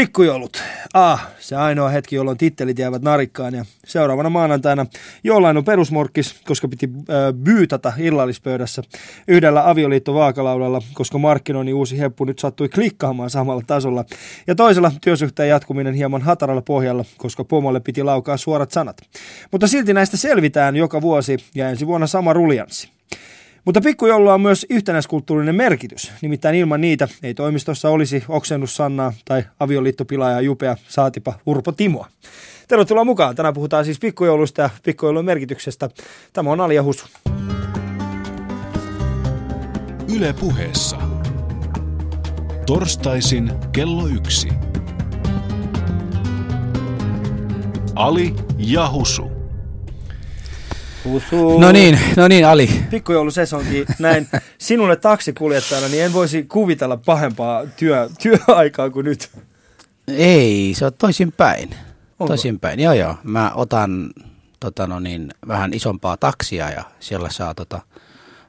[0.00, 0.62] Pikkujoulut.
[0.94, 4.86] Ah, se ainoa hetki, jolloin tittelit jäävät narikkaan ja seuraavana maanantaina
[5.24, 8.82] jollain on perusmorkkis, koska piti äh, byytata illallispöydässä
[9.28, 14.04] yhdellä avioliittovaakalaudalla, koska markkinoinnin uusi heppu nyt sattui klikkaamaan samalla tasolla.
[14.46, 18.96] Ja toisella työsuhteen jatkuminen hieman hataralla pohjalla, koska pomolle piti laukaa suorat sanat.
[19.52, 22.90] Mutta silti näistä selvitään joka vuosi ja ensi vuonna sama ruljanssi.
[23.64, 26.12] Mutta pikkujoululla on myös yhtenäiskulttuurinen merkitys.
[26.22, 32.06] Nimittäin ilman niitä ei toimistossa olisi oksennus Sannaa tai avioliittopilaaja Jupea saatipa Urpo Timoa.
[32.68, 33.36] Tervetuloa mukaan.
[33.36, 35.90] Tänään puhutaan siis pikkujoulusta ja pikkujoulun merkityksestä.
[36.32, 37.06] Tämä on Alia Husu.
[40.16, 40.96] Yle puheessa.
[42.66, 44.48] Torstaisin kello yksi.
[47.94, 48.88] Ali ja
[51.58, 52.70] No niin, no niin Ali.
[52.90, 59.30] Pikkujoulusesonkin näin sinulle taksikuljettajana, niin en voisi kuvitella pahempaa työ, työaikaa kuin nyt.
[60.08, 61.70] Ei, se on toisinpäin.
[62.18, 62.26] Onko?
[62.26, 63.14] Toisinpäin, joo joo.
[63.22, 64.10] Mä otan
[64.60, 67.80] tota, no niin, vähän isompaa taksia ja siellä saa tota,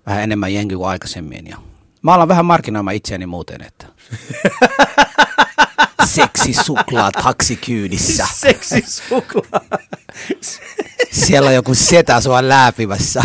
[0.05, 1.47] vähän enemmän jengi kuin aikaisemmin.
[1.47, 1.57] Ja
[2.01, 3.85] mä alan vähän markkinoimaan itseäni muuten, että
[6.15, 8.27] seksi suklaa taksikyydissä.
[8.33, 9.61] Seksi suklaa.
[11.11, 13.23] Siellä on joku setä sua läpimässä.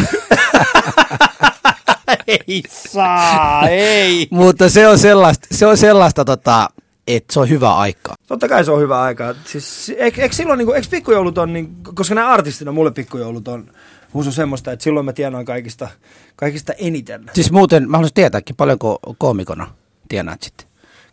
[2.27, 4.29] ei saa, ei.
[4.31, 6.69] Mutta se on sellaista, se on sellaista tota,
[7.07, 8.15] että se on hyvä aikaa.
[8.27, 9.35] Totta kai se on hyvä aika.
[9.45, 13.49] Siis, eikö, eikö silloin, niin kuin, eikö pikkujoulut on, niin, koska nämä artistina mulle pikkujoulut
[13.49, 13.71] on
[14.15, 15.89] husu semmoista, että silloin mä tienaan kaikista,
[16.37, 17.31] kaikista eniten.
[17.35, 19.75] Siis muuten, mä haluaisin tietääkin, paljonko koomikona
[20.09, 20.66] tienaat sitten?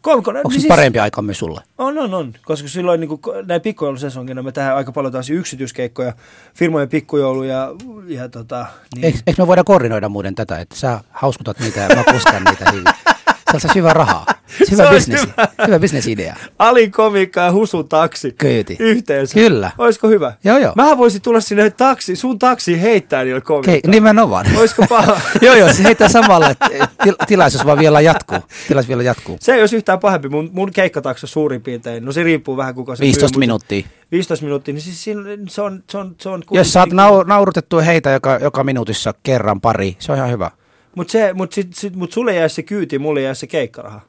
[0.03, 1.61] Koomikon, Onko niin se parempi aika myös sulle?
[1.77, 2.33] On, on, on.
[2.45, 3.09] Koska silloin niin
[3.45, 6.13] näin pikkujoulusesongina me tehdään aika paljon taas yksityiskeikkoja,
[6.53, 7.73] firmojen pikkujouluja
[8.07, 8.65] ja tota...
[8.95, 9.05] Niin.
[9.05, 12.71] Eikö, eikö me voida koordinoida muuten tätä, että sä hauskutat niitä ja mä kuskan niitä
[12.71, 12.85] hyvin?
[13.51, 14.25] Se olisi hyvä rahaa.
[14.47, 15.27] Se hyvä business.
[15.67, 15.79] hyvä.
[15.79, 16.35] Business-idea.
[16.59, 18.75] Ali komikka ja Husu taksi Kyyti.
[18.79, 19.33] yhteensä.
[19.33, 19.71] Kyllä.
[19.77, 20.33] Olisiko hyvä?
[20.43, 20.73] Joo, joo.
[20.75, 23.71] Mähän voisin tulla sinne taksi, sun taksiin heittää niille komikkaa.
[23.73, 24.45] Okei, nimenomaan.
[24.57, 25.19] Olisiko paha?
[25.41, 26.67] joo, joo, se heittää samalla, että
[27.03, 28.39] til- tilaisuus vaan vielä jatkuu.
[28.67, 29.37] Tilaisuus vielä jatkuu.
[29.39, 30.29] Se ei olisi yhtään pahempi.
[30.29, 33.85] Mun, mun keikkatakso suurin piirtein, no se riippuu vähän kuka se 15 myy, minuuttia.
[34.11, 37.81] 15 minuuttia, niin siis siinä, se on, se on, se on Jos saat nau- naurutettua
[37.81, 40.51] heitä joka, joka minuutissa kerran pari, se on ihan hyvä.
[40.95, 44.01] Mutta mut sit, sit, mut sulle jää se kyyti, mulle jää se keikkaraha.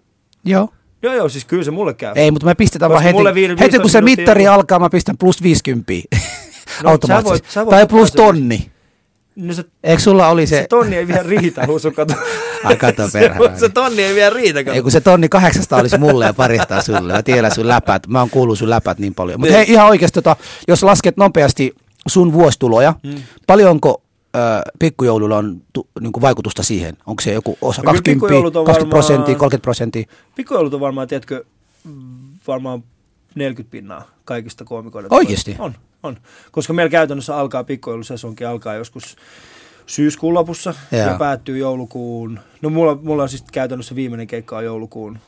[0.45, 0.69] Joo.
[1.03, 2.13] Joo, joo, siis kyllä se mulle käy.
[2.17, 4.91] Ei, mutta me pistetään Koska vaan heti, viid- heti kun 15 se mittari alkaa, mä
[4.91, 5.93] pistän plus 50
[6.83, 7.49] No, automaattisesti.
[7.53, 8.71] sä voit- sä voit tai plus tonni.
[9.37, 10.67] No se, Eikö sulla oli se, se...
[10.69, 12.15] tonni ei vielä riitä, Husu, kato.
[12.65, 13.57] Ai kato se, perhana.
[13.59, 14.75] se tonni ei vielä riitä, kato.
[14.75, 17.13] Ei kun se tonni 800 olisi mulle ja parista sulle.
[17.13, 18.07] Mä tiedän sun läpät.
[18.07, 19.41] Mä oon kuullut sun läpät niin paljon.
[19.41, 19.67] Mutta Niin.
[19.67, 20.37] hei ihan oikeasti, tota,
[20.69, 21.75] jos lasket nopeasti
[22.09, 23.15] sun vuosituloja, Mm.
[23.47, 24.03] paljonko
[24.35, 24.39] ö,
[24.79, 26.97] pikkujoululla on tu, niinku vaikutusta siihen?
[27.07, 30.05] Onko se joku osa No kyllä 20, pikkujoulut on 20 prosenttia, varmaan- 30 prosenttia?
[30.35, 31.45] Pikkujoulut on varmaan, tiedätkö,
[32.49, 32.85] varmaan
[33.35, 35.13] 40 pinnaa kaikista koomikoiden.
[35.15, 35.57] Oikeesti?
[35.59, 36.17] On, on.
[36.53, 39.17] Koska meillä käytännössä alkaa pikkujoulusesonkin alkaa joskus
[39.87, 42.41] syyskuun lopussa ja, ja päättyy joulukuun.
[42.63, 45.19] No mulla, mulla on siis käytännössä viimeinen keikka on joulukuun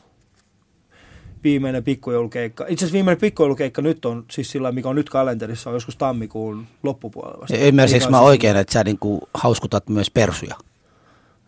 [1.47, 2.63] viimeinen pikkujoulukeikka.
[2.63, 6.65] Itse asiassa viimeinen pikkujoulukeikka nyt on, siis sillä mikä on nyt kalenterissa, on joskus tammikuun
[6.83, 7.45] loppupuolella.
[7.59, 10.55] Ymmärsikö mä oikein, että sä niinku hauskutat myös persuja?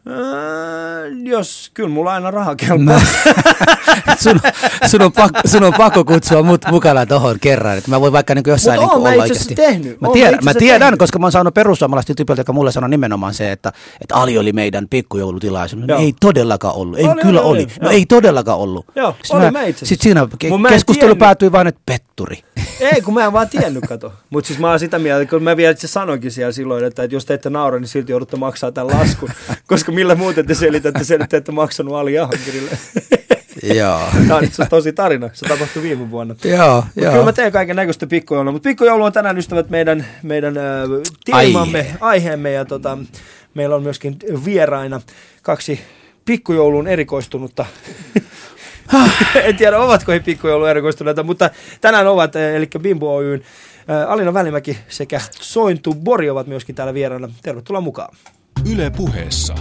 [0.08, 3.02] Öö, jos, kyllä mulla aina raha kelpaa.
[4.24, 4.40] sun,
[4.88, 7.78] sun, on pakko, sun on pakko kutsua mut mukana tohon kerran.
[7.78, 9.56] Että mä voin vaikka niinku jossain Mut mä olla itse oikeasti.
[9.56, 10.02] tehnyt.
[10.02, 11.00] Mä, Oon mä tiedän, itse mä asiassa tiedän tehnyt.
[11.00, 13.72] koska mä oon saanut perussuomalaiset tyypiltä, joka mulle sanoi nimenomaan se, että,
[14.02, 15.84] että Ali oli meidän pikkujoulutilaisuus.
[15.88, 17.00] No, ei todellakaan ollut.
[17.00, 17.66] Ei Oli, kyllä oli, oli.
[17.66, 17.92] No joo.
[17.92, 18.86] ei todellakaan ollut.
[18.96, 19.86] Joo, Sitten oli mä itse asiassa.
[19.86, 22.44] Sitten siinä mä keskustelu päätyi vain, että petturi.
[22.80, 24.14] Ei, kun mä en vaan tiennyt, kato.
[24.30, 27.16] Mutta siis mä oon sitä mieltä, kun mä vielä itse sanoinkin siellä silloin, että, että
[27.16, 29.30] jos te ette naura, niin silti joudutte maksaa tämän laskun.
[29.68, 32.72] Koska millä muuten te selitätte sen, että te ette maksanut Ali Jahankirille.
[33.64, 34.00] Joo.
[34.28, 35.30] Tämä on itse tosi tarina.
[35.34, 36.36] Se tapahtui viime vuonna.
[36.44, 37.12] Joo, Mut joo.
[37.12, 38.52] kyllä mä teen kaiken näköistä pikkujoulua.
[38.52, 40.64] Mutta pikkujoulu on tänään ystävät meidän, meidän äh,
[41.26, 41.98] teemamme, Aihe.
[42.00, 42.52] aiheemme.
[42.52, 42.98] Ja tota,
[43.54, 45.02] meillä on myöskin vieraina
[45.42, 45.80] kaksi
[46.26, 47.66] pikkujouluun erikoistunutta.
[49.44, 51.50] En tiedä, ovatko he pikkujouluun erikoistuneita, mutta
[51.82, 53.42] tänään ovat, äh, eli Bimbo Oyn
[53.90, 57.30] äh, Alina Välimäki sekä Sointu Bori ovat myöskin täällä vieraana.
[57.44, 58.16] Tervetuloa mukaan.
[58.72, 59.56] Yle puheessa.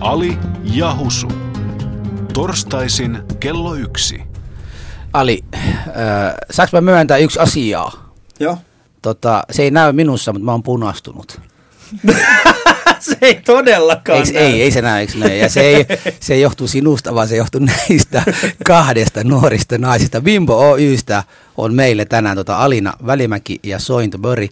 [0.00, 1.28] Ali ja Husu.
[2.32, 4.22] Torstaisin kello yksi.
[5.12, 5.62] Ali, äh,
[6.50, 8.14] saanko mä myöntää yksi asiaa?
[8.40, 8.58] Joo.
[9.02, 11.40] Tota, se ei näy minussa, mutta mä oon punastunut.
[13.10, 14.42] Se ei todellakaan Eiks, näy.
[14.42, 15.36] ei, ei se näy, eikö näy?
[15.36, 15.86] Ja se ei,
[16.20, 18.22] se ei johtu sinusta, vaan se johtuu näistä
[18.64, 20.20] kahdesta nuorista naisista.
[20.20, 21.24] Bimbo Oystä
[21.56, 24.48] on meille tänään tota Alina Välimäki ja Sointo Böri.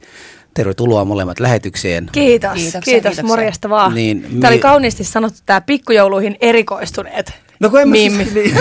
[0.54, 2.08] Tervetuloa molemmat lähetykseen.
[2.12, 3.24] Kiitos, Kiitoksia, kiitos, kiitoksia.
[3.24, 3.94] morjesta vaan.
[3.94, 7.32] Niin, Tämä oli mi- kauniisti sanottu tämä pikkujouluihin erikoistuneet.
[7.60, 8.24] No kun en mä Mimmi.
[8.24, 8.54] siis, niin.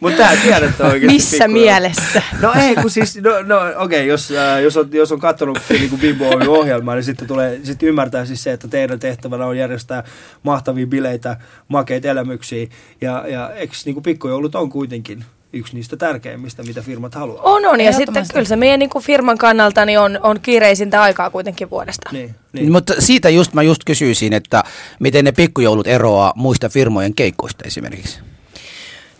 [0.00, 2.22] Mutta tää tiedät oikeasti Missä pikku- mielessä?
[2.40, 5.58] No ei, kun siis, no, no okei, okay, jos, äh, jos, on, jos on katsonut
[5.70, 10.04] niin Bimbo ohjelmaa, niin sitten tulee, sitten ymmärtää siis se, että teidän tehtävänä on järjestää
[10.42, 11.36] mahtavia bileitä,
[11.68, 12.66] makeita elämyksiä,
[13.00, 15.24] ja, ja eikö niin pikkujoulut on kuitenkin
[15.56, 17.42] yksi niistä tärkeimmistä, mitä firmat haluaa.
[17.42, 17.80] On, on.
[17.80, 21.70] Ja sitten kyllä se meidän niin kuin firman kannalta niin on, on kiireisintä aikaa kuitenkin
[21.70, 22.10] vuodesta.
[22.12, 22.34] Niin, Niin.
[22.52, 22.72] niin.
[22.72, 24.64] Mutta siitä just mä just kysyisin, että
[25.00, 28.18] miten ne pikkujoulut eroaa muista firmojen keikoista esimerkiksi.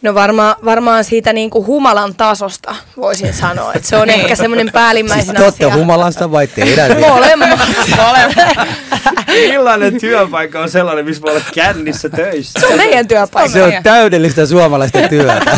[0.06, 4.66] No varma, varmaan siitä niin kuin humalan tasosta voisin sanoa, että se on ehkä semmoinen
[4.66, 5.76] Siis päällimmäisenä te olette asia.
[5.76, 6.90] humalasta vai teidän?
[7.08, 7.60] Molemmat.
[9.26, 12.60] Millainen työpaikka on sellainen, missä voi olla kännissä töissä?
[12.60, 13.52] Se on meidän työpaikka.
[13.52, 15.56] Se on täydellistä suomalaista työtä.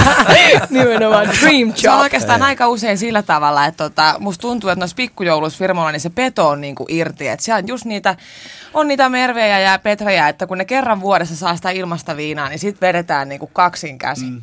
[0.71, 2.00] Nimenomaan dream Se on job.
[2.03, 6.49] oikeastaan aika usein sillä tavalla, että tota, musta tuntuu, että noissa pikkujouluissa niin se peto
[6.49, 7.29] on niinku irti.
[7.29, 8.17] Että siellä on just niitä,
[8.75, 12.59] on niitä mervejä ja petrejä, että kun ne kerran vuodessa saa sitä ilmasta viinaa, niin
[12.59, 14.33] sit vedetään niinku kaksin käsin.
[14.33, 14.38] Mm.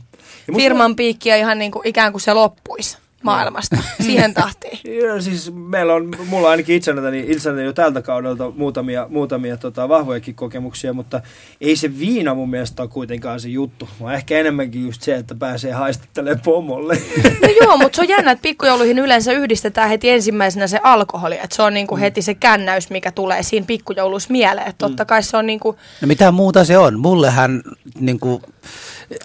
[0.47, 3.77] Ja musta- Firman piikki on ihan niin kuin, ikään kuin se loppuisi maailmasta.
[4.01, 4.79] Siihen tahtiin.
[5.03, 10.35] Joo, siis meillä on, mulla ainakin itselläni, itselläni jo tältä kaudelta muutamia, muutamia tota, vahvojakin
[10.35, 11.21] kokemuksia, mutta
[11.61, 15.35] ei se viina mun mielestä ole kuitenkaan se juttu, vaan ehkä enemmänkin just se, että
[15.35, 16.97] pääsee haistattelemaan pomolle.
[17.41, 21.35] No joo, mutta se on jännä, että pikkujouluihin yleensä yhdistetään heti ensimmäisenä se alkoholi.
[21.35, 24.67] Että se on niinku heti se kännäys, mikä tulee siinä pikkujouluissa mieleen.
[24.67, 26.99] Että totta kai se on niinku, No mitä muuta se on?
[26.99, 27.61] Mullehän
[27.99, 28.41] niin kuin,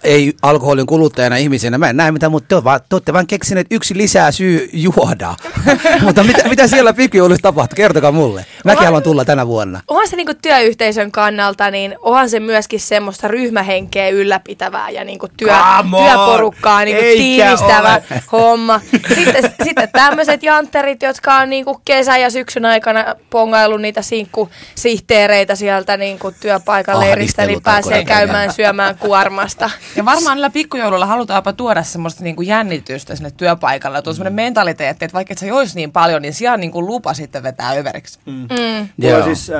[0.05, 3.27] ei alkoholin kuluttajana ihmisenä, mä en näe mitä, mutta te, on vaan, te olette vaan
[3.27, 5.35] keksineet yksi lisää syy juoda.
[6.05, 7.77] mutta mitä, mitä siellä pikkujoulussa tapahtuu?
[7.77, 8.47] Kertokaa mulle.
[8.65, 8.85] Mäkin Oha.
[8.85, 9.81] haluan tulla tänä vuonna.
[9.89, 15.55] onhan se niinku työyhteisön kannalta, niin onhan se myöskin semmoista ryhmähenkeä ylläpitävää ja niinku työ,
[16.07, 18.23] työporukkaa niinku Eikä tiivistävä ole.
[18.33, 18.81] homma.
[19.15, 25.97] Sitten, sitten tämmöiset jantterit, jotka on niinku kesän ja syksyn aikana pongaillut niitä sinkkusihteereitä sieltä
[25.97, 29.70] niinku työpaikan leiristä, niin Ahdistelut alkoi pääsee käymään syömään kuormasta.
[29.97, 33.99] Ja varmaan niillä pikkujoululla halutaan jopa tuoda semmoista niinku jännitystä sinne työpaikalle.
[33.99, 36.87] Ja tuo semmoinen mentaliteetti, että vaikka et sä jois niin paljon, niin siellä on niinku
[36.87, 38.19] lupa sitten vetää överiksi.
[38.27, 38.33] Mm.
[38.33, 38.89] Mm.
[38.99, 39.25] Joo.
[39.25, 39.57] siis, äh,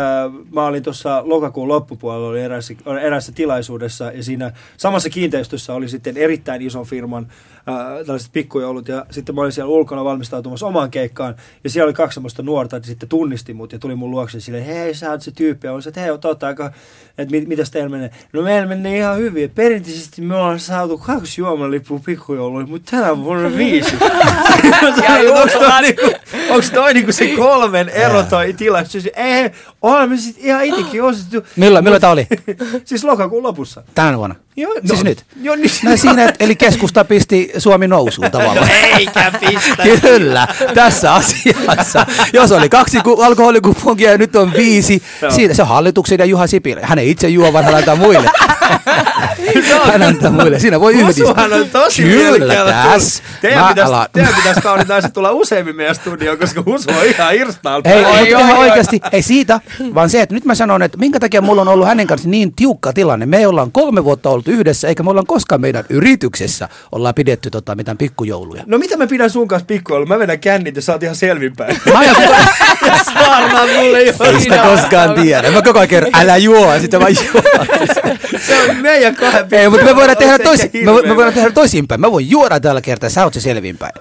[0.55, 6.17] mä olin tuossa lokakuun loppupuolella oli eräässä, eräässä tilaisuudessa ja siinä samassa kiinteistössä oli sitten
[6.17, 7.60] erittäin ison firman äh,
[8.07, 11.35] tällaiset pikkujoulut ja sitten mä olin siellä ulkona valmistautumassa omaan keikkaan
[11.65, 14.65] ja siellä oli kaksi semmoista nuorta, että sitten tunnisti mut ja tuli mun luokse silleen,
[14.65, 16.73] hei sä oot se tyyppi ja olin se, että hei totta aika,
[17.19, 18.11] että mit, mitäs teillä menee?
[18.33, 23.17] No meillä menee ihan hyvin, että perinteisesti me ollaan saatu kaksi juomalippua pikkujouluihin, mutta tänä
[23.17, 23.97] vuonna viisi.
[25.33, 26.11] Onko toi, niinku,
[26.51, 29.09] onks toi niinku se kolmen ero toi tilaisuus?
[29.17, 29.51] Ei,
[29.83, 31.49] olemme sit ihan itekin ostettu.
[31.57, 32.27] Milloin, milloin tämä oli?
[32.85, 33.83] Siis lokakuun lopussa.
[33.95, 34.35] Tänä vuonna.
[34.57, 35.25] Joo, Siis nyt?
[35.43, 35.71] Joo, niin.
[35.85, 38.69] No siinä, että- eli keskusta pisti Suomi nousuun tavallaan.
[38.99, 39.83] Eikä pistä.
[40.01, 42.07] Kyllä, tässä asiassa.
[42.33, 45.31] Jos oli kaksi ku- alkoholikuponkia ja nyt on viisi, Joo.
[45.31, 46.81] siitä se on hallituksen ja Juha Sipilä.
[46.83, 48.31] Hän ei itse juo, vaan hän antaa muille.
[49.93, 50.59] hän antaa muille.
[50.59, 51.27] Siinä voi yhdistää.
[51.29, 53.23] Husuhan on tosi Kyllä, tässä.
[53.41, 57.83] Teidän pitäisi, teidän pitäisi kaunit naiset tulla useammin meidän studioon, koska Husu on ihan irstaalla.
[57.91, 58.19] Ei, päällä.
[58.21, 59.61] mutta ihan oikeasti, ei siitä,
[59.95, 62.53] vaan se, että nyt mä sanon, että minkä takia mulla on ollut hänen kanssa niin
[62.55, 63.27] tiukka tilanne.
[63.27, 67.75] Me ollaan kolme vuotta ollut yhdessä, eikä me ollaan koskaan meidän yrityksessä ollaan pidetty tota,
[67.75, 68.63] mitään pikkujouluja.
[68.67, 70.07] No mitä mä pidän sun kanssa pikkujoulu?
[70.07, 71.81] Mä vedän kännit ja sä oot ihan selvinpäin.
[71.93, 72.15] Mä ja
[73.15, 74.13] saarnaa mulle jo.
[74.25, 75.51] ei sitä koskaan tiedä.
[75.51, 77.45] Mä koko ajan kerron, älä juo, ja sitten mä juon.
[78.47, 81.51] Se on meidän kahden Ei, mutta me voidaan tehdä toisin, sekä me, me voidaan tehdä
[81.51, 82.01] toisinpäin.
[82.01, 83.93] Mä voin juoda tällä kertaa, sä oot se selvinpäin.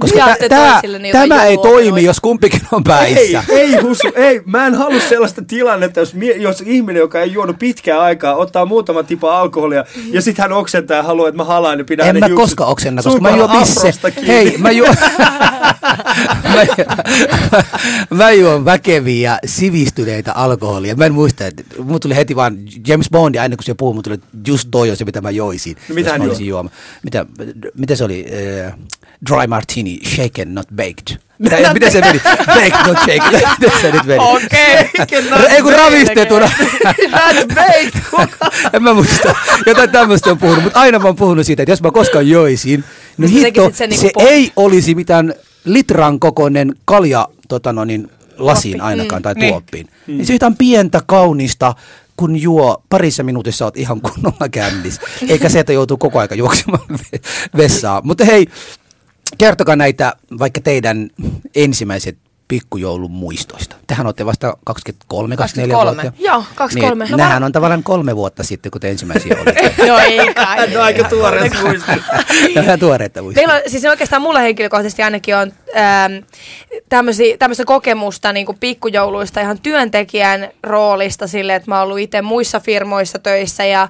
[0.00, 2.04] Koska tä- tää, joka tämä ei juo, toimi, voi.
[2.04, 2.84] jos kumpikin on Ei,
[3.14, 3.44] päissä.
[3.48, 4.40] ei Husu, ei.
[4.46, 8.64] Mä en halua sellaista tilannetta, jos, mie- jos ihminen, joka ei juonut pitkään aikaa, ottaa
[8.66, 12.08] muutama tipa alkoholia ja sitten hän oksentaa ja haluaa, että mä halaan ja pidän En
[12.08, 12.42] hänen mä hiukset.
[12.44, 13.50] koskaan oksenna, koska mä juon
[14.14, 14.28] kiinni.
[14.28, 14.94] Hei, mä juon,
[16.54, 16.66] mä,
[18.10, 20.96] mä juon väkeviä sivistyneitä alkoholia.
[20.96, 24.02] Mä en muista, että mun tuli heti vaan James Bond, aina kun se puhui, mun
[24.02, 25.76] tuli just toi on se, mitä mä joisin.
[25.88, 26.70] No mitä hän mä juo?
[27.02, 27.26] Mitä,
[27.74, 28.26] mitä se oli?
[28.28, 28.72] Uh,
[29.30, 31.27] dry martini, shaken, not baked.
[31.38, 32.20] Mitä, miten se meni?
[32.46, 33.40] Baked, not shaken.
[33.60, 34.20] Miten se nyt meni?
[34.24, 34.90] Okei.
[35.50, 36.50] Ei kun ravistetuna.
[37.10, 38.28] Not baked.
[38.72, 39.34] en mä muista.
[39.66, 42.84] Jotain tämmöistä on puhunut, mutta aina mä oon puhunut siitä, että jos mä koskaan joisin,
[43.18, 48.72] niin hitto, sen niinku se ei olisi mitään litran kokoinen kalja tota no niin, lasiin
[48.78, 48.86] Tuoppi.
[48.90, 49.22] ainakaan Mm.
[49.22, 49.52] tai Niin.
[49.52, 49.88] tuoppiin.
[50.06, 50.26] Niin.
[50.26, 51.74] se on jotain pientä kaunista,
[52.16, 55.00] kun juo parissa minuutissa oot ihan kunnolla kännis.
[55.28, 56.82] Eikä se, että joutuu koko aika juoksemaan
[57.14, 57.20] ve-
[57.56, 58.02] vessaan.
[58.06, 58.46] Mutta hei,
[59.38, 61.10] kertokaa näitä vaikka teidän
[61.54, 62.18] ensimmäiset
[62.48, 63.76] pikkujoulun muistoista.
[63.86, 66.02] Tehän olette vasta 23, 24 23.
[66.02, 66.22] vuotta.
[66.22, 67.06] Joo, kaksi Niin, kolme.
[67.10, 69.74] No Nämähän on tavallaan kolme vuotta sitten, kun te ensimmäisiä olitte.
[69.88, 70.76] No ei kai.
[70.76, 71.90] On aika tuore muisti.
[72.54, 73.40] Ja vähän tuoreita muistaa.
[73.40, 76.12] Meillä on, siis oikeastaan mulle henkilökohtaisesti ainakin on ähm,
[76.88, 82.22] tämmösi- tämmöistä kokemusta niin kuin pikkujouluista ihan työntekijän roolista sille, että mä oon ollut itse
[82.22, 83.88] muissa firmoissa töissä ja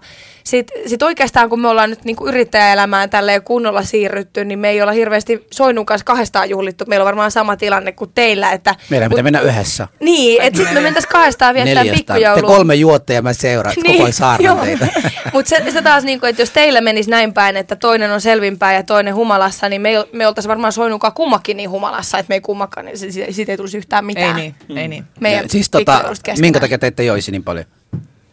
[0.48, 4.82] sit, sit oikeastaan kun me ollaan nyt niinku yrittäjäelämään tälleen kunnolla siirrytty, niin me ei
[4.82, 6.84] olla hirveästi Soinun kanssa kahdestaan juhlittu.
[6.88, 8.52] Meillä on varmaan sama tilanne kuin teillä.
[8.52, 9.88] Että, Meidän pitää mennä yhdessä.
[10.00, 12.14] Niin, että sitten me mentäisiin kahdestaan viettää Neljästä.
[12.14, 12.56] Te pikkujoulua.
[12.56, 14.88] kolme juotte ja mä seuraan niin, koko ajan saarnan teitä.
[15.32, 18.76] Mutta se, se taas, niinku, että jos teillä menisi näin päin, että toinen on selvinpäin
[18.76, 22.40] ja toinen humalassa, niin me, me oltaisiin varmaan soinunkaan kummakin niin humalassa, että me ei
[22.40, 24.38] kummakaan, niin si- si- siitä ei tulisi yhtään mitään.
[24.38, 25.04] Ei niin, ei niin.
[25.20, 26.04] Meidän Ja siis tota,
[26.40, 27.64] minkä takia te ette joisi niin paljon,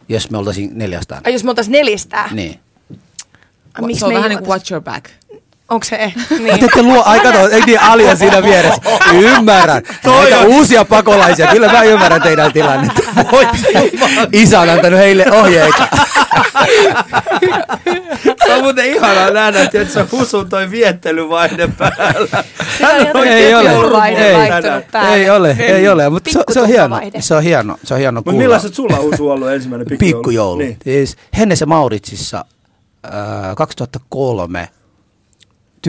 [0.08, 1.22] jos me oltaisiin neljästään?
[1.24, 2.28] Ai jos me oltaisiin nelistää.
[2.32, 2.60] Niin.
[3.80, 5.10] Miksi se on me vähän niin kuin watch your back.
[5.68, 5.96] Onko se?
[6.30, 6.44] Niin.
[6.44, 6.58] Niin.
[6.58, 8.80] Te ette luo, ai kato, ei niin Alia siinä vieressä.
[9.12, 9.82] Ymmärrän.
[10.04, 13.02] Näitä uusia pakolaisia, kyllä mä ymmärrän teidän tilannetta.
[14.32, 15.88] Isä on antanut heille ohjeita.
[18.46, 22.44] Se on muuten ihanaa nähdä, että se on husun toi viettelyvaihde päällä.
[22.78, 23.70] Sillä on Ei ole.
[24.16, 24.50] Ei.
[24.92, 25.14] päälle.
[25.14, 27.00] Ei ole, ei ole, mutta se, se on hieno.
[27.20, 28.42] Se on hieno, se on hieno Mutta kuulla.
[28.42, 30.18] millaiset sulla Husu ollut ensimmäinen pikkujoulu?
[30.22, 30.58] Pikkujoulu.
[30.58, 30.76] Niin.
[30.84, 32.44] Siis Hennessä Mauritsissa
[33.06, 33.12] äh,
[33.56, 34.68] 2003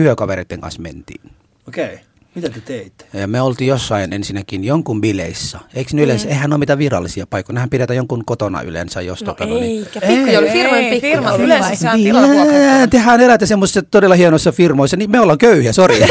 [0.02, 1.30] työkavereiden kanssa mentiin.
[1.68, 1.94] Okei.
[1.94, 1.98] Okay.
[2.42, 3.04] Mitä te teitte?
[3.12, 5.58] Ja me oltiin jossain ensinnäkin jonkun bileissä.
[5.74, 9.26] Eikö ne yleensä, eihän ole mitään virallisia paikkoja, nehän pidetään jonkun kotona yleensä, jos No
[9.26, 9.86] tota, no niin.
[9.94, 11.00] eikä, pikkujoulu, pikkujoulu.
[11.00, 15.72] firman yleensä se on tilalla tehän elätte semmoisissa todella hienoissa firmoissa, niin me ollaan köyhiä,
[15.72, 16.00] sori.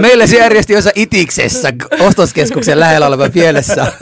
[0.00, 3.92] Meille se järjesti jossain Itiksessä, ostoskeskuksen lähellä oleva pielessä.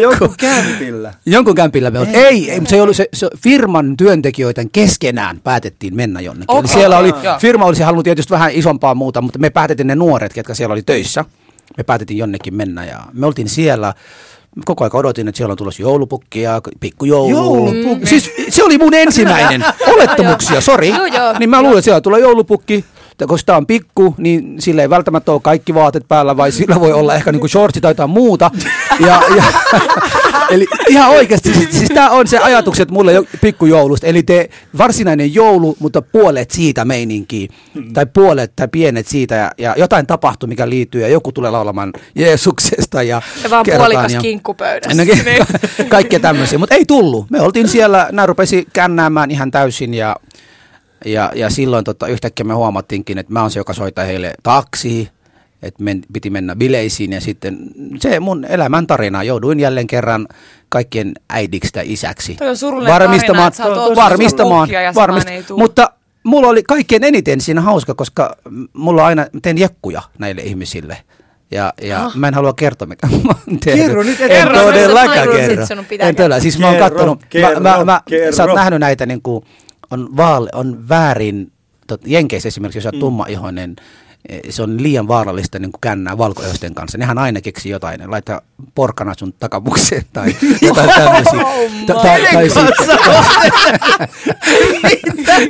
[0.00, 1.14] Jonkun kämpillä.
[1.26, 2.16] Jonkun kämpillä me oltiin.
[2.16, 6.56] Ei, ei, se, ei ollut, se, se firman työntekijöiden keskenään päätettiin mennä jonnekin.
[6.56, 6.68] Okei.
[6.68, 10.54] siellä oli, firma olisi halunnut tietysti vähän isompaa muuta, mutta me päätettiin ne nuoret, ketkä
[10.54, 11.24] siellä oli töissä.
[11.76, 13.94] Me päätettiin jonnekin mennä ja me oltiin siellä.
[14.64, 17.30] Koko ajan odotin, että siellä on tulossa joulupukki ja pikkujoulu.
[17.30, 18.06] Joulupukki?
[18.06, 20.92] Siis se oli mun ensimmäinen olettamuksia, sori.
[21.38, 22.84] Niin mä luulen, että siellä tulee joulupukki.
[23.26, 26.92] Koska tämä on pikku, niin sillä ei välttämättä ole kaikki vaatet päällä, vai sillä voi
[26.92, 28.50] olla ehkä niinku shortsi tai jotain muuta.
[29.06, 29.44] Ja, ja,
[30.50, 34.06] eli ihan oikeasti, siis, siis tämä on se ajatukset mulle jo pikkujoulusta.
[34.06, 34.48] Eli te
[34.78, 37.48] varsinainen joulu, mutta puolet siitä meininkiä.
[37.92, 39.34] Tai puolet tai pienet siitä.
[39.34, 41.00] Ja, ja jotain tapahtuu, mikä liittyy.
[41.00, 43.02] Ja joku tulee laulamaan Jeesuksesta.
[43.02, 45.04] Ja, Ja vaan puolikas ja- kinkku pöydässä.
[45.04, 47.30] No, ka- kaikkea tämmöisiä, mutta ei tullut.
[47.30, 50.16] Me oltiin siellä, nämä rupesi kännäämään ihan täysin ja,
[51.04, 55.08] ja, ja silloin tota, yhtäkkiä me huomattiinkin, että mä oon se, joka soittaa heille taksi,
[55.62, 57.58] että men, piti mennä bileisiin ja sitten
[58.00, 59.22] se mun elämän tarina.
[59.22, 60.28] Jouduin jälleen kerran
[60.68, 62.34] kaikkien äidiksi tai isäksi.
[62.34, 65.90] Toi on surullinen tarina, että sä oot otstunut varmistamaan, varmist, mutta
[66.24, 68.36] mulla oli kaikkein eniten siinä hauska, koska
[68.72, 70.96] mulla aina teen jekkuja näille ihmisille.
[71.50, 72.16] Ja, ja Ah.
[72.16, 73.16] mä en halua kertoa, mitä mä
[73.46, 73.86] oon tehnyt.
[73.86, 74.66] Kerro nyt en eteenpäin.
[74.66, 75.66] todellakaan Kerro, sit kerro.
[75.66, 78.32] sun pitää En todella, siis mä oon Kerro, kattonut, kerro, mä, mä, mä, kerro.
[78.36, 79.44] sä oot nähnyt näitä niin kuin,
[79.92, 81.52] on, vaale, on väärin,
[81.86, 83.76] tot, Jenkeissä esimerkiksi, jos sä oot tummaihoinen,
[84.28, 86.98] eh, se on liian vaarallista niin kuin kännää valkoihoisten kanssa.
[86.98, 88.40] Nehän aina keksi jotain, ne laittaa
[88.74, 91.42] porkana sun takamukseen tai jotain tämmöisiä.
[91.86, 92.64] Ta- tai, tai siis,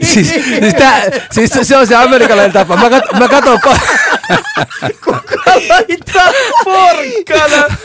[0.12, 0.28] siis,
[0.60, 2.76] siis, tää, siis se- on se amerikkalainen tapa.
[2.76, 3.58] Mä, kat, mä katon,
[5.06, 5.22] ko-
[5.68, 6.30] Laittaa
[6.64, 7.76] porkkana!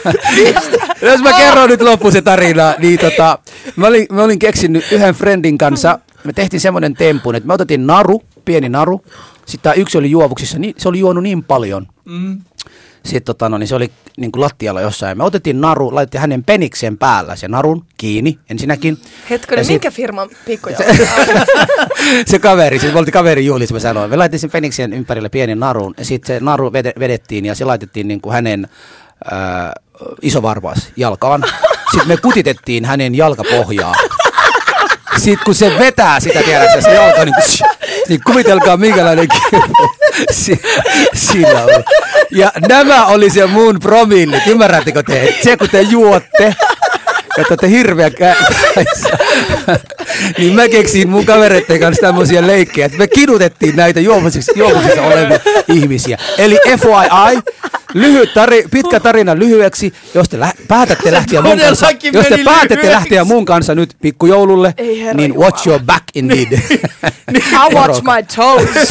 [1.02, 3.38] Jos mä kerron nyt loppu se tarina, niin tota,
[3.76, 7.86] mä olin, mä olin keksinyt yhden friendin kanssa, me tehtiin semmoinen tempun, että me otettiin
[7.86, 9.04] naru, pieni naru,
[9.46, 11.86] sitten tämä yksi oli juovuksissa, niin, se oli juonut niin paljon.
[12.04, 12.40] Mm.
[13.02, 15.18] Sitten tota, no, niin se oli niin kuin lattialla jossain.
[15.18, 18.98] Me otettiin naru, laitettiin hänen peniksen päällä se narun kiinni ensinnäkin.
[19.30, 20.84] Hetkinen, sit- minkä firman pikkujoulu?
[22.26, 24.10] se kaveri, siis me oltiin kaverin juhlissa, mä sanoin.
[24.10, 27.64] Me laitettiin sen Feniksen ympärille pienen narun, ja sitten se naru vede- vedettiin, ja se
[27.64, 28.68] laitettiin niin kuin hänen
[29.30, 29.72] ää,
[30.22, 31.44] isovarvas jalkaan.
[31.90, 33.94] Sitten me kutitettiin hänen jalkapohjaa.
[35.16, 37.34] Sitten kun se vetää sitä, tiedätkö, se jalka niin,
[38.08, 39.28] niin kuvitelkaa minkälainen
[40.30, 40.62] si-
[41.14, 41.84] sillä oli.
[42.30, 45.34] Ja nämä oli se mun promillit, ymmärrättekö te?
[45.44, 46.54] Se kun te juotte,
[47.38, 48.36] ja te hirveä kä-.
[50.38, 55.40] Niin mä keksin mun kavereiden kanssa tämmöisiä leikkejä, että me kidutettiin näitä juomuksissa, juomuksissa olevia
[55.68, 56.18] ihmisiä.
[56.38, 57.40] Eli FYI,
[57.94, 62.74] lyhyt tari, pitkä tarina lyhyeksi, jos te lä- päätätte lähteä mun kanssa, jos te päätätte
[62.74, 62.90] lyhyeksi.
[62.90, 64.74] lähteä mun kanssa nyt pikkujoululle,
[65.14, 66.52] niin watch your back indeed.
[67.32, 68.88] I watch my toes.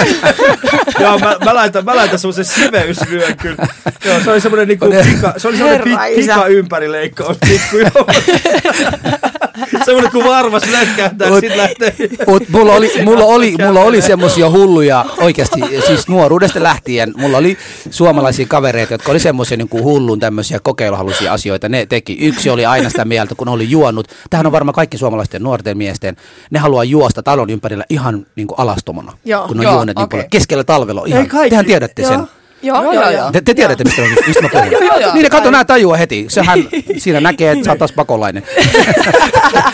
[1.00, 3.68] Joo, mä, mä laitan, mä laitan semmoisen siveysvyön kyllä.
[4.06, 8.08] Joo, se oli semmoinen niinku pika, se oli semmoinen pika ympärileikkaus pikkujoulu.
[9.86, 11.96] semmoinen kuin varvas lätkähtää, Mut- sit lähtee.
[12.28, 17.58] Mut mulla oli, mulla oli, mulla oli semmosia hulluja oikeasti, siis nuoruudesta lähtien, mulla oli
[17.90, 22.18] suomalaisia kavereita, jotka oli semmoisia niin kuin hullun tämmöisiä kokeiluhaluisia asioita, ne teki.
[22.22, 26.16] Yksi oli aina sitä mieltä, kun oli juonut, tähän on varmaan kaikki suomalaisten nuorten miesten,
[26.52, 29.48] ne haluaa juosta talon ympärillä ihan niin kuin alastomana, Joo.
[29.48, 30.30] kun on Joo, juoneet niin paljon.
[30.30, 31.50] Keskellä talvella ihan, kaikki.
[31.50, 32.14] tehän tiedätte sen.
[32.14, 32.28] Joo.
[32.62, 33.22] Joo, Joo, joo, joo, joo.
[33.22, 33.32] joo.
[33.32, 34.72] Te, te tiedätte, mistä, mistä mä puhun.
[34.72, 35.14] Joo, joo.
[35.14, 36.26] Niin ne kato, nämä tajua heti.
[36.30, 36.60] Sehän
[36.98, 38.44] siinä näkee, että sä oot taas pakolainen.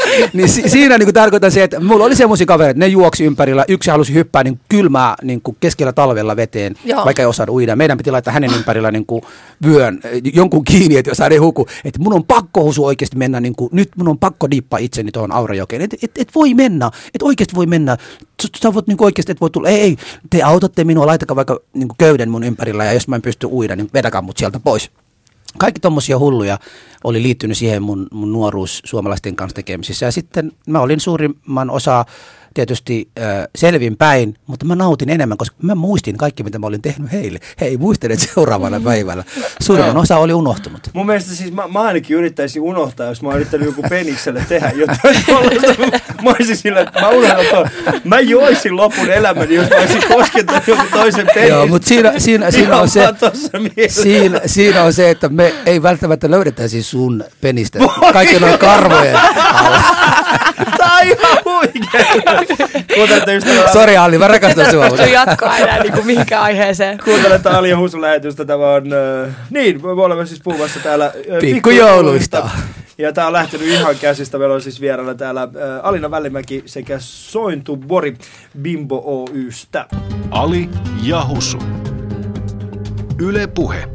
[0.34, 3.66] niin si- siinä niin kuin tarkoitan se, että mulla oli semmoisia kavereita, ne juoksi ympärillä.
[3.68, 7.06] Yksi halusi hyppää niin kylmää niin kuin keskellä talvella veteen, Joo.
[7.06, 7.76] vaikka ei osaa uida.
[7.76, 9.22] Meidän piti laittaa hänen ympärillä niin kuin
[9.66, 11.68] vyön, eh, jonkun kiinni, että jos hän ei huku.
[11.86, 15.12] Että mun on pakko husu oikeasti mennä, niin kuin, nyt mun on pakko dippaa itseni
[15.12, 15.82] tuohon Aurajokeen.
[15.82, 17.98] Että et, et voi mennä, että oikeasti voi mennä.
[18.42, 19.98] Sä- Sä voit niin oikeasti, että voi tulla, ei, ei,
[20.30, 23.48] te autatte minua, laitakaa vaikka niin kuin köyden mun ympärillä ja jos mä en pysty
[23.48, 24.92] uida, niin vetäkää mut sieltä pois
[25.58, 26.58] kaikki tommosia hulluja
[27.04, 30.06] oli liittynyt siihen mun, mun nuoruus suomalaisten kanssa tekemisissä.
[30.06, 32.06] Ja sitten mä olin suurimman osa
[32.54, 36.82] tietysti äh, selvin päin, mutta mä nautin enemmän, koska mä muistin kaikki, mitä mä olin
[36.82, 37.40] tehnyt heille.
[37.62, 39.24] He ei muistaneet seuraavana päivänä.
[39.62, 40.90] Suurimman osa oli unohtunut.
[40.94, 44.72] Mun mielestä siis mä, mä ainakin yrittäisin unohtaa, jos mä oon yrittänyt joku penikselle tehdä
[44.76, 45.26] jotain.
[46.24, 47.70] Mä olisin sillä, että mä unohdan tuon.
[48.04, 51.50] Mä joisin lopun elämäni, jos mä olisin koskettanut joku toisen penis.
[51.50, 53.08] Joo, mutta siinä, siinä, siinä, on se,
[53.88, 57.80] siinä, siinä on se, että me ei välttämättä löydettäisi sun penistä
[58.14, 59.20] kaikki noin karvojen
[59.54, 59.84] alla.
[61.04, 62.06] Ihan huikea.
[62.96, 63.74] Kuuntelette ystävää.
[63.74, 64.88] Sori Alli, mä rakastan sua.
[64.88, 66.98] Jatkoa enää niin kuin mihinkään aiheeseen.
[67.06, 68.46] Kuuntelette Ali ja Husun lähetystä.
[68.46, 72.50] Tämä on, äh, niin, me olemme siis puhumassa täällä äh, Pikkujouluista.
[72.98, 74.38] Ja tää on lähtenyt ihan käsistä.
[74.38, 75.50] Meillä on siis vieraana täällä äh,
[75.84, 78.18] Alina Välimäki sekä Sointu Bori
[78.62, 79.86] Bimbo Oystä.
[80.32, 80.70] Ali
[81.04, 81.58] ja Husu.
[83.20, 83.93] Yle Puhe.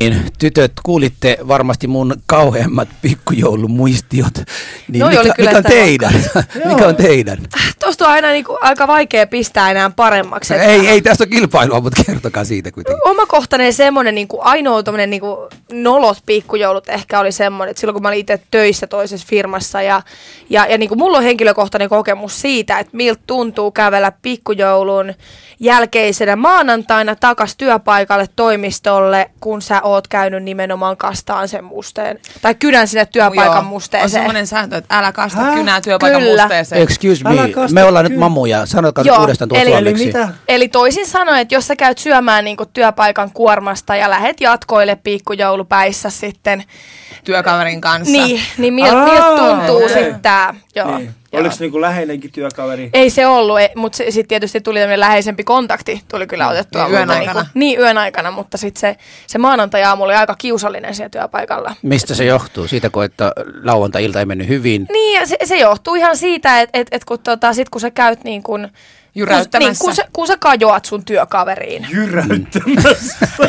[0.00, 4.34] Niin, tytöt, kuulitte varmasti mun kauheimmat pikkujoulumuistiot.
[4.88, 6.12] Niin Noi mikä, oli kyllä mikä on teidän?
[6.68, 7.38] mikä on teidän?
[7.80, 10.54] Tuosta on aina niin kuin aika vaikea pistää enää paremmaksi.
[10.54, 13.08] että- Ei, ei tästä ole kilpailua, mutta kertokaa siitä kuitenkin.
[13.08, 15.36] omakohtainen semmoinen niin ainoa tommonen, niin kuin
[15.72, 20.02] nolot pikkujoulut ehkä oli semmoinen, että silloin kun mä olin itse töissä toisessa firmassa ja,
[20.50, 25.14] ja, ja niin kuin mulla on henkilökohtainen kokemus siitä, että miltä tuntuu kävellä pikkujoulun
[25.60, 32.88] jälkeisenä maanantaina takas työpaikalle toimistolle, kun sä oot käynyt nimenomaan kastaan sen musteen, tai kynän
[32.88, 34.10] sinne työpaikan Joo, On musteeseen.
[34.10, 35.54] semmoinen sääntö, että älä kasta Häh?
[35.54, 36.42] kynää työpaikan Kyllä.
[36.42, 36.82] musteeseen.
[36.82, 37.30] Excuse me,
[37.72, 38.20] me ollaan nyt kyllä.
[38.24, 38.66] mamuja.
[38.66, 40.38] Sanokaa Joo, uudestaan tuo eli- Eli suomeksi.
[40.48, 46.10] Eli toisin sanoen, että jos sä käyt syömään niin työpaikan kuormasta ja lähet jatkoille pikkujoulupäissä
[46.10, 46.64] sitten,
[47.24, 48.12] Työkaverin kanssa.
[48.12, 50.54] niin, niin miltä milt tuntuu sitten tää?
[50.74, 51.14] Joo, Niin.
[51.34, 51.40] Joo.
[51.40, 52.90] Oliko se niinku läheinenkin työkaveri?
[52.92, 56.84] Ei se ollut, mutta sitten tietysti tuli tämmöinen läheisempi kontakti, tuli kyllä otettua.
[56.84, 57.40] Niin, yön aikana.
[57.40, 61.76] Niinku, niin, yön aikana, mutta sitten se, se maanantai-aamu oli aika kiusallinen siellä työpaikalla.
[61.82, 62.68] Mistä se johtuu?
[62.68, 64.86] Siitä, kun että lauantai-ilta ei mennyt hyvin.
[64.92, 68.24] Niin, se, se johtuu ihan siitä, että et, et kun, tota, sit kun sä käyt
[68.24, 68.68] niin kun,
[69.14, 69.70] Jyräyttämässä.
[69.70, 71.86] Niin, kun, sä, kun sä kajoat sun työkaveriin.
[71.90, 73.28] Jyräyttämässä.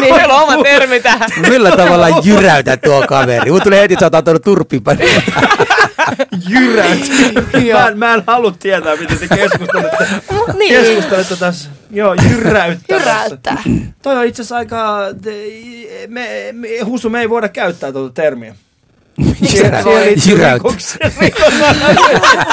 [0.00, 1.30] niin, Meillä on oma termi tähän.
[1.36, 3.50] Millä tavalla jyräytä tuo kaveri?
[3.50, 4.98] Mut tuli heti, että sä oot antanut turppipan.
[6.48, 7.10] Jyräyt.
[7.72, 10.08] mä, en, mä en halua tietää, miten te keskustelette.
[10.58, 10.74] Niin.
[10.74, 11.70] Keskustelette tässä.
[11.90, 13.10] Joo, jyräyttämässä.
[13.10, 13.62] Jyräyttää.
[14.02, 14.98] Toi on itse asiassa aika...
[16.08, 18.54] Me, me, Husu, me ei voida käyttää tuota termiä.
[19.46, 20.62] Siihen liittyy Jyräyt.
[20.62, 22.44] rikoksen- rikosasioita.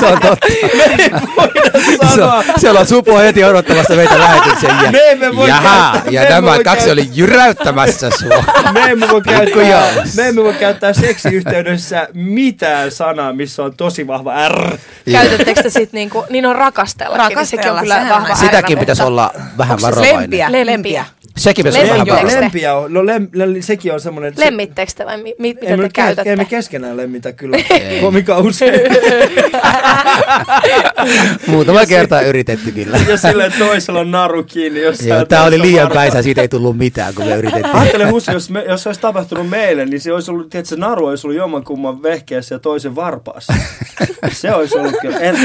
[0.00, 0.46] se on totta.
[0.76, 2.34] Me ei voida Se sanoa.
[2.34, 4.70] on, siellä on Supo heti odottamassa meitä lähetyksen.
[4.84, 8.44] Ja, Me emme voi jaha, käyttää- ja nämä voi kaksi käyttää- oli jyräyttämässä sua.
[8.72, 14.48] Me emme voi käyttää, me emme voi käyttää seksiyhteydessä mitään sanaa, missä on tosi vahva
[14.48, 14.76] R.
[15.12, 18.34] Käytettekö te sit niinku, niin on rakastellakin, niin sekin on Rakastella, kyllä vahva.
[18.34, 20.20] Sitäkin pitäisi olla vähän se varovainen.
[20.20, 20.48] lempiä?
[20.52, 21.04] Lempiä.
[21.36, 22.40] Sekin pitäisi vähän varovainen.
[22.40, 24.36] Lempiä on, no lem, lem, sekin on semmoinen...
[24.36, 26.30] se- Lemmittekö te vai mi, mi, mitä Ei me, te käytätte?
[26.30, 27.56] ei me keskenään lemmitä kyllä,
[28.12, 28.80] mikä usein.
[31.46, 32.98] Muutama kertaa yritetty kyllä.
[33.08, 34.80] ja silleen toisella on naru kiinni.
[34.82, 37.76] Jos Joo, tää oli liian päisä, siitä ei tullut mitään, kun me yritettiin.
[37.76, 40.76] Ajattele Husi, jos, me, jos se olisi tapahtunut meille, niin se olisi ollut, tiedätkö, se
[40.76, 43.52] naru olisi ollut jommankumman vehkeessä ja toisen varpaassa.
[44.32, 45.18] Se olisi ollut kyllä.
[45.18, 45.36] En,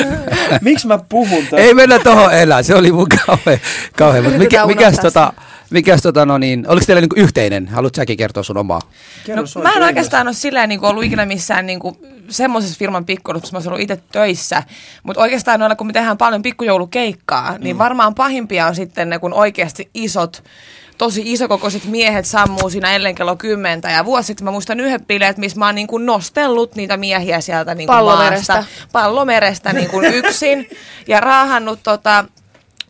[0.62, 1.58] miksi mä puhun tästä?
[1.58, 3.60] Ei mennä tohon elää, se oli mun kauhean.
[3.98, 4.24] kauhean.
[4.24, 5.34] Mutta mikä, mikäs, tota,
[5.72, 7.68] mikäs tota, no niin, oliko teillä niinku yhteinen?
[7.68, 8.82] Haluatko säkin kertoa sun omaa?
[9.26, 11.98] Kerro No, mä en oikeastaan ole silleen niin ollut ikinä missään niin kuin,
[12.30, 14.64] semmoisessa firman pikkujoulussa, missä mä ollut itse töissä.
[15.04, 19.34] Mutta oikeastaan noilla, kun me tehdään paljon pikkujoulukeikkaa, niin varmaan pahimpia on sitten ne, kun
[19.34, 20.44] oikeasti isot
[20.98, 23.92] tosi isokokoiset miehet sammuu siinä ellen kello kymmentä.
[23.92, 27.42] Ja vuosi sitten mä muistan yhden bileet, missä mä oon niin kuin nostellut niitä miehiä
[27.42, 28.54] sieltä niin kuin Pallomerestä.
[28.54, 28.72] maasta.
[28.92, 30.70] Pallomerestä niin kuin yksin.
[31.08, 32.26] Ja raahannut tota,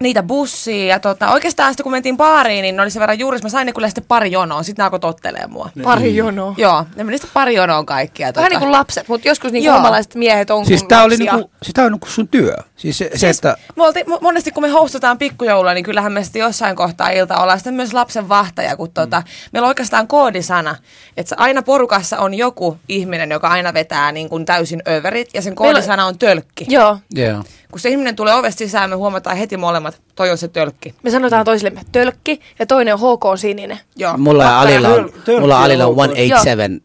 [0.02, 3.40] niitä bussiin ja tota, oikeastaan sitten kun mentiin baariin, niin ne oli sen verran juuri,
[3.44, 5.70] mä sain ne kyllä sitten pari jonoa, sitten ne alkoi tottelemaan mua.
[5.84, 6.54] Pari jonoa.
[6.58, 8.26] Joo, ne meni sitten pari jonoa kaikkia.
[8.26, 8.50] Vähän tota.
[8.50, 9.76] niin kuin lapset, mutta joskus niin Joo.
[9.76, 11.34] suomalaiset miehet on Siis kuin tää oli lapsia.
[11.34, 12.56] niinku, siis tää on niinku sun työ.
[12.76, 16.24] Siis se, se että Me oltiin, mo- monesti kun me hostataan pikkujoulua, niin kyllähän me
[16.24, 20.76] sitten jossain kohtaa ilta ollaan sitten myös lapsen vahtaja, kun tota, meillä on oikeastaan koodisana,
[21.18, 25.42] että se aina porukassa on joku ihminen, joka aina vetää niin kuin täysin överit, ja
[25.42, 26.66] sen koodisana on tölkki.
[26.70, 26.98] Joo.
[27.14, 27.44] Joo.
[27.72, 30.96] Kun se ihminen tulee ovesta sisään, me huomataan heti molemmat, toi on se tölkki.
[31.04, 33.80] Me sanotaan toisillemme tölkki ja toinen on HK sininen.
[33.96, 34.18] Joo.
[34.18, 35.98] Mulla ja Alilla on, Tölkki mulla on Alilla on ok.
[36.02, 36.82] 187.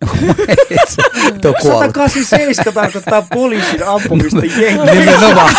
[1.42, 1.94] Tuo kuollut.
[1.94, 4.94] 187 tarkoittaa poliisin ampumista jengiä.
[4.94, 5.54] Nimenomaan.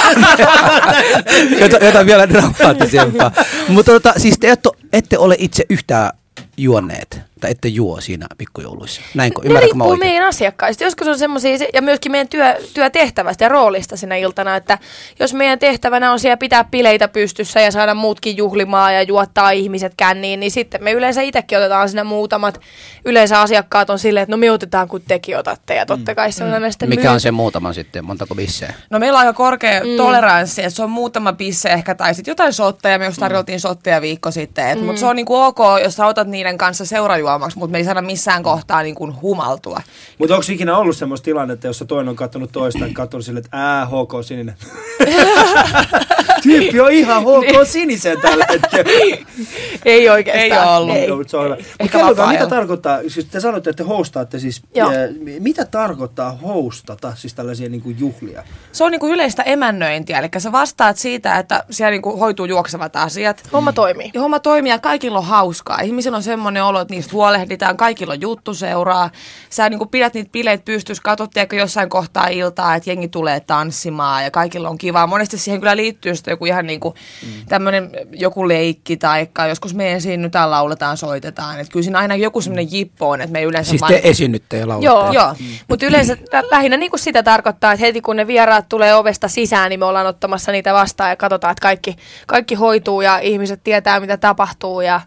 [1.62, 3.32] jota, jota vielä dramaattisempaa.
[3.68, 6.12] Mutta tota, siis te ette, ette ole itse yhtään
[6.58, 9.02] juonneet, tai ette juo siinä pikkujouluissa.
[9.13, 9.41] Näinkö?
[9.41, 10.12] Ne Ymmärrätkö mä oikein?
[10.12, 10.84] meidän asiakkaista.
[10.84, 14.78] Joskus on semmoisia, ja myöskin meidän työ, työtehtävästä ja roolista sinä iltana, että
[15.19, 19.93] jos meidän tehtävänä on siellä pitää bileitä pystyssä ja saada muutkin juhlimaan ja juottaa ihmiset
[19.97, 22.60] känniin, niin sitten me yleensä itsekin otetaan siinä muutamat.
[23.06, 26.43] Yleensä asiakkaat on silleen, että no me otetaan kun tekin otatte, ja totta kai se
[26.43, 28.06] on aina sitten Mikä myy- on se muutama sitten?
[28.06, 28.73] Montako bisseä?
[28.89, 29.97] No meillä on aika korkea mm.
[29.97, 34.02] toleranssi, että se on muutama pisse ehkä, tai sitten jotain sotteja, me just tarjoltiin sotteja
[34.02, 34.78] viikko sitten.
[34.78, 34.86] Mm.
[34.86, 36.86] Mutta se on niinku ok, jos sä otat niiden kanssa
[37.28, 39.82] seurajuomaksi, mutta me ei saada missään kohtaa niinku humaltua.
[40.18, 43.58] Mutta onko ikinä ollut semmoista tilannetta, jossa toinen on katsonut toista ja katsonut silleen, että
[43.58, 44.56] ää, HK sininen.
[46.48, 48.92] Tyyppi on ihan HK sinisen tällä hetkellä.
[49.86, 50.68] Ei oikeastaan.
[50.68, 50.96] Ei ollut.
[50.96, 51.12] Ei.
[51.12, 51.56] Mutta se on hyvä.
[51.56, 54.90] Mut Ehkä kerrotaan, mitä tarkoittaa, siis te sanotte, että te hostaatte siis, Joo.
[54.90, 55.08] ää,
[55.40, 58.44] mitä tarkoittaa hostata, siis tällaisia niin kuin juhlia?
[58.72, 63.44] Se on niinku yleistä emännöintiä, eli sä vastaat siitä, että siellä niinku hoituu juoksevat asiat.
[63.54, 64.12] Homma toimii.
[64.14, 65.80] Ja homma toimii ja kaikilla on hauskaa.
[65.80, 69.10] Ihmisillä on semmoinen olo, että niistä huolehditaan, kaikilla on juttu seuraa.
[69.50, 74.32] Sä niin pidät niitä bileitä pystyssä, katsot jossain kohtaa iltaa, että jengi tulee tanssimaan ja
[74.32, 75.08] kaikilla on kivaa.
[75.08, 76.95] Monesti siihen kyllä liittyy sitten joku ihan niin kuin
[77.26, 77.45] mm.
[77.50, 81.60] tämmöinen joku leikki tai joskus me esiinnytään, lauletaan, soitetaan.
[81.60, 83.93] Että kyllä siinä aina joku semmoinen jippo on, että me ei yleensä Siis vaan...
[83.93, 84.86] te esiinnytte ja laulatte.
[84.86, 85.36] Joo, Joo.
[85.69, 89.28] mutta yleensä lä- lähinnä niin kuin sitä tarkoittaa, että heti kun ne vieraat tulee ovesta
[89.28, 91.95] sisään, niin me ollaan ottamassa niitä vastaan ja katsotaan, että kaikki,
[92.28, 95.02] kaikki hoituu ja ihmiset tietää, mitä tapahtuu ja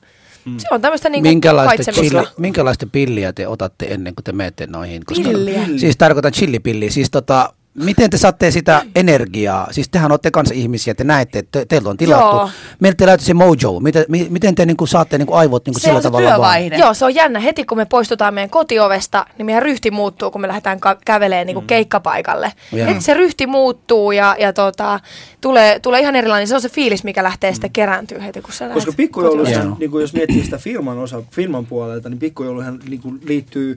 [0.58, 5.02] se on tämmöistä niin Minkälaista, chili, minkälaista pilliä te otatte ennen kuin te menette noihin?
[5.08, 5.66] Pilliä?
[5.76, 6.90] Siis tarkoitan chillipilliä.
[6.90, 9.68] Siis tota, miten te saatte sitä energiaa?
[9.70, 12.36] Siis tehän olette kanssa ihmisiä, te näette, että te, teiltä on tilattu.
[12.36, 12.50] Joo.
[12.80, 13.80] Meiltä te löytyy se mojo.
[13.80, 16.78] Miten, mi- miten te niinku saatte niinku aivot niinku Se sillä on se tavalla vaan?
[16.78, 17.40] Joo, se on jännä.
[17.40, 21.46] Heti kun me poistutaan meidän kotiovesta, niin meidän ryhti muuttuu, kun me lähdetään ka- kävelemään
[21.46, 22.52] niin kuin keikkapaikalle.
[22.72, 22.88] Joo.
[22.88, 25.00] Heti se ryhti muuttuu ja, ja tota,
[25.40, 26.48] tulee, tulee ihan erilainen.
[26.48, 29.76] Se on se fiilis, mikä lähtee sitten kerääntyy heti, kun sä lähdet Koska pikkujouluissa, Joo.
[29.78, 33.76] niin kuin jos miettii sitä firman, osa, firman puolelta, niin pikkujouluhan niin kuin liittyy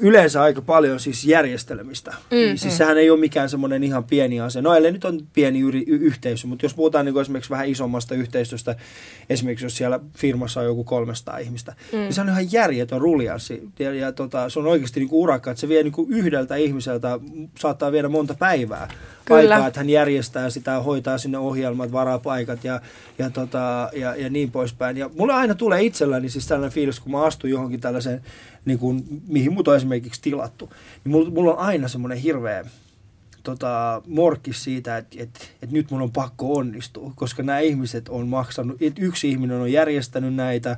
[0.00, 2.10] yleensä aika paljon siis järjestelemistä.
[2.10, 2.76] Mm, siis mm.
[2.76, 4.62] sehän ei ole mikään semmoinen ihan pieni asia.
[4.62, 8.14] No ellei nyt on pieni yri, y- yhteisö, mutta jos puhutaan niin esimerkiksi vähän isommasta
[8.14, 8.76] yhteisöstä,
[9.30, 11.98] esimerkiksi jos siellä firmassa on joku 300 ihmistä, mm.
[11.98, 13.68] niin se on ihan järjetön ruljanssi.
[13.78, 16.56] Ja, ja tota, se on oikeasti niin kuin urakka, että se vie niin kuin yhdeltä
[16.56, 17.20] ihmiseltä,
[17.58, 18.88] saattaa viedä monta päivää
[19.24, 19.54] Kyllä.
[19.54, 22.80] aikaa, että hän järjestää sitä, hoitaa sinne ohjelmat, varapaikat ja,
[23.18, 24.96] ja, tota, ja, ja niin poispäin.
[24.96, 28.22] Ja mulle aina tulee itselläni siis tällainen fiilis, kun mä astun johonkin tällaiseen,
[28.68, 30.70] niin kuin, mihin mut on esimerkiksi tilattu,
[31.04, 32.64] niin mulla, mulla on aina semmoinen hirveä
[33.42, 38.28] tota, morkkis siitä, että et, et nyt mun on pakko onnistua, koska nämä ihmiset on
[38.28, 40.76] maksanut, et yksi ihminen on järjestänyt näitä,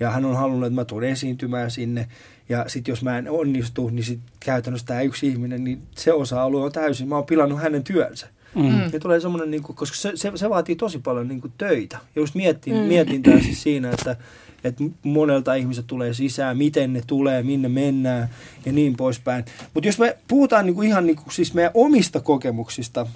[0.00, 2.08] ja hän on halunnut, että mä tulen esiintymään sinne.
[2.48, 6.64] Ja sitten jos mä en onnistu, niin sit käytännössä tämä yksi ihminen, niin se osa-alue
[6.64, 8.26] on täysin, mä oon pilannut hänen työnsä.
[8.54, 8.92] Mm.
[8.92, 11.98] Ja tulee semmoinen, niin kuin, koska se, se, se, vaatii tosi paljon niin kuin, töitä.
[12.16, 12.80] Ja just mietin, mm.
[12.80, 14.16] mietin siis siinä, että,
[14.64, 18.28] että monelta ihmiset tulee sisään, miten ne tulee, minne mennään
[18.66, 19.44] ja niin poispäin.
[19.74, 23.06] Mutta jos me puhutaan niin kuin ihan niin kuin, siis meidän omista kokemuksista,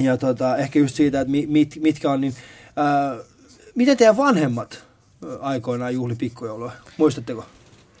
[0.00, 2.34] ja tota, ehkä just siitä, että mi, mit, mitkä on, niin
[2.76, 3.16] ää,
[3.74, 4.84] miten teidän vanhemmat
[5.28, 6.72] ää, aikoinaan juhli pikkujoulua?
[6.96, 7.46] Muistatteko?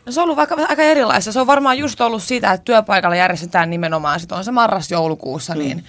[0.06, 1.32] No se on ollut vaikka aika erilaista.
[1.32, 5.58] Se on varmaan just ollut sitä, että työpaikalla järjestetään nimenomaan, sit on se marras-joulukuussa, mm.
[5.58, 5.84] niin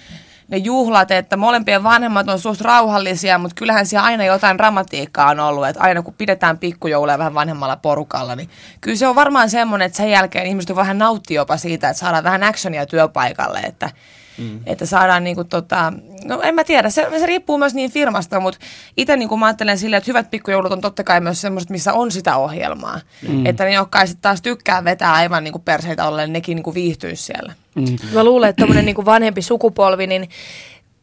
[0.50, 5.40] ne juhlat, että molempien vanhemmat on suht rauhallisia, mutta kyllähän siellä aina jotain dramatiikkaa on
[5.40, 9.86] ollut, että aina kun pidetään pikkujouluja vähän vanhemmalla porukalla, niin kyllä se on varmaan semmoinen,
[9.86, 13.90] että sen jälkeen ihmiset vähän nauttii jopa siitä, että saadaan vähän actionia työpaikalle, että
[14.38, 14.60] Mm.
[14.66, 15.92] Että saadaan niinku tota,
[16.24, 18.60] no en mä tiedä, se, se riippuu myös niin firmasta, mutta
[18.96, 22.10] itse niinku mä ajattelen silleen, että hyvät pikkujoulut on totta kai myös semmoiset, missä on
[22.10, 23.00] sitä ohjelmaa.
[23.28, 23.46] Mm.
[23.46, 27.52] Että ne, jotka sitten taas tykkää vetää aivan niinku perseitä ollen, nekin niinku viihtyisi siellä.
[27.74, 27.96] Mm.
[28.14, 30.28] Mä luulen, että tämmöinen niin vanhempi sukupolvi, niin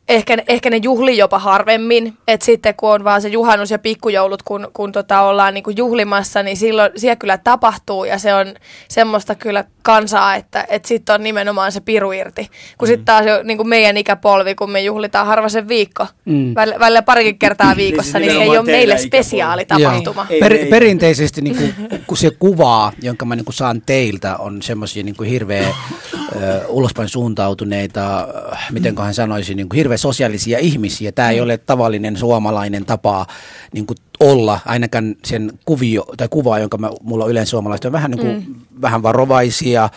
[0.10, 2.18] ehkä, ehkä ne juhli jopa harvemmin.
[2.28, 5.78] Että sitten kun on vaan se juhannus ja pikkujoulut, kun, kun tota ollaan niin kuin
[5.78, 8.56] juhlimassa, niin silloin siellä kyllä tapahtuu ja se on
[8.88, 12.50] semmoista kyllä kansaa, että, että sitten on nimenomaan se piru irti.
[12.78, 16.56] Kun sitten taas jo niin kuin meidän ikäpolvi, kun me juhlitaan harva sen viikko, mm.
[16.56, 19.08] välillä, välillä parikin kertaa viikossa, niin, se ei ole meille teidän ikäpolvi.
[19.08, 19.80] spesiaali Joo.
[19.80, 20.28] tapahtuma.
[20.30, 20.65] Ei, Per, ei.
[20.65, 21.73] perinteisesti niin kuin,
[22.08, 26.67] kun se kuva, jonka mä niin kuin saan teiltä, on semmoisia niin kuin hirveä ö,
[26.67, 31.12] ulospäin suuntautuneita, äh, mitenköhän sanoisin, niin kuin hirveä sosiaalisia ihmisiä.
[31.12, 33.26] Tämä ei ole tavallinen suomalainen tapa
[33.73, 37.91] niin kuin olla, ainakaan sen kuvio tai kuva, jonka mä, mulla on yleensä suomalaiset, on
[37.91, 38.67] vähän, niin kuin, mm.
[38.82, 39.90] Vähän varovaisia,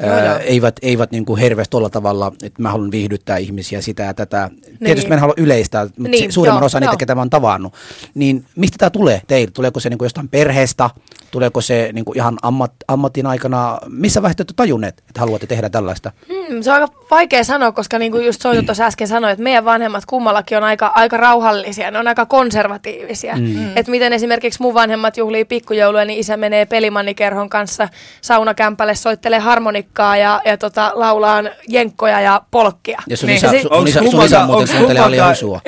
[0.00, 0.38] Joo, ää, joo.
[0.38, 4.50] eivät, eivät niin kuin herveästi tuolla tavalla, että mä haluan viihdyttää ihmisiä sitä ja tätä.
[4.52, 4.78] Niin.
[4.84, 7.74] Tietysti mä en halua yleistää, mutta Niin, suurimman joo, osa niitä, ketä mä oon tavannut.
[8.14, 9.50] Niin mistä tämä tulee teille?
[9.54, 10.90] Tuleeko se niin kuin jostain perheestä?
[11.30, 13.78] Tuleeko se niin kuin ihan ammat, ammatin aikana?
[13.88, 16.12] Missä vaiheessa te olette tajunneet, että haluatte tehdä tällaista?
[16.28, 19.42] Hmm, se on aika vaikea sanoa, koska niin kuin just Soitu tuossa äsken sanoi, että
[19.42, 23.36] meidän vanhemmat kummallakin on aika, aika rauhallisia, ne on aika konservatiivisia.
[23.36, 23.76] Mm.
[23.76, 27.88] Että miten esimerkiksi mun vanhemmat juhlii pikkujouluja, niin isä menee pelimannikerhon kanssa
[28.28, 33.02] saunakämpälle, soittelee harmonikkaa ja, ja tota, laulaa jenkkoja ja polkkia.
[33.08, 33.36] Ja sun Niin.
[33.36, 35.60] isä, sit- sun isä, sun isä muuten kuuntelee Ali Husua.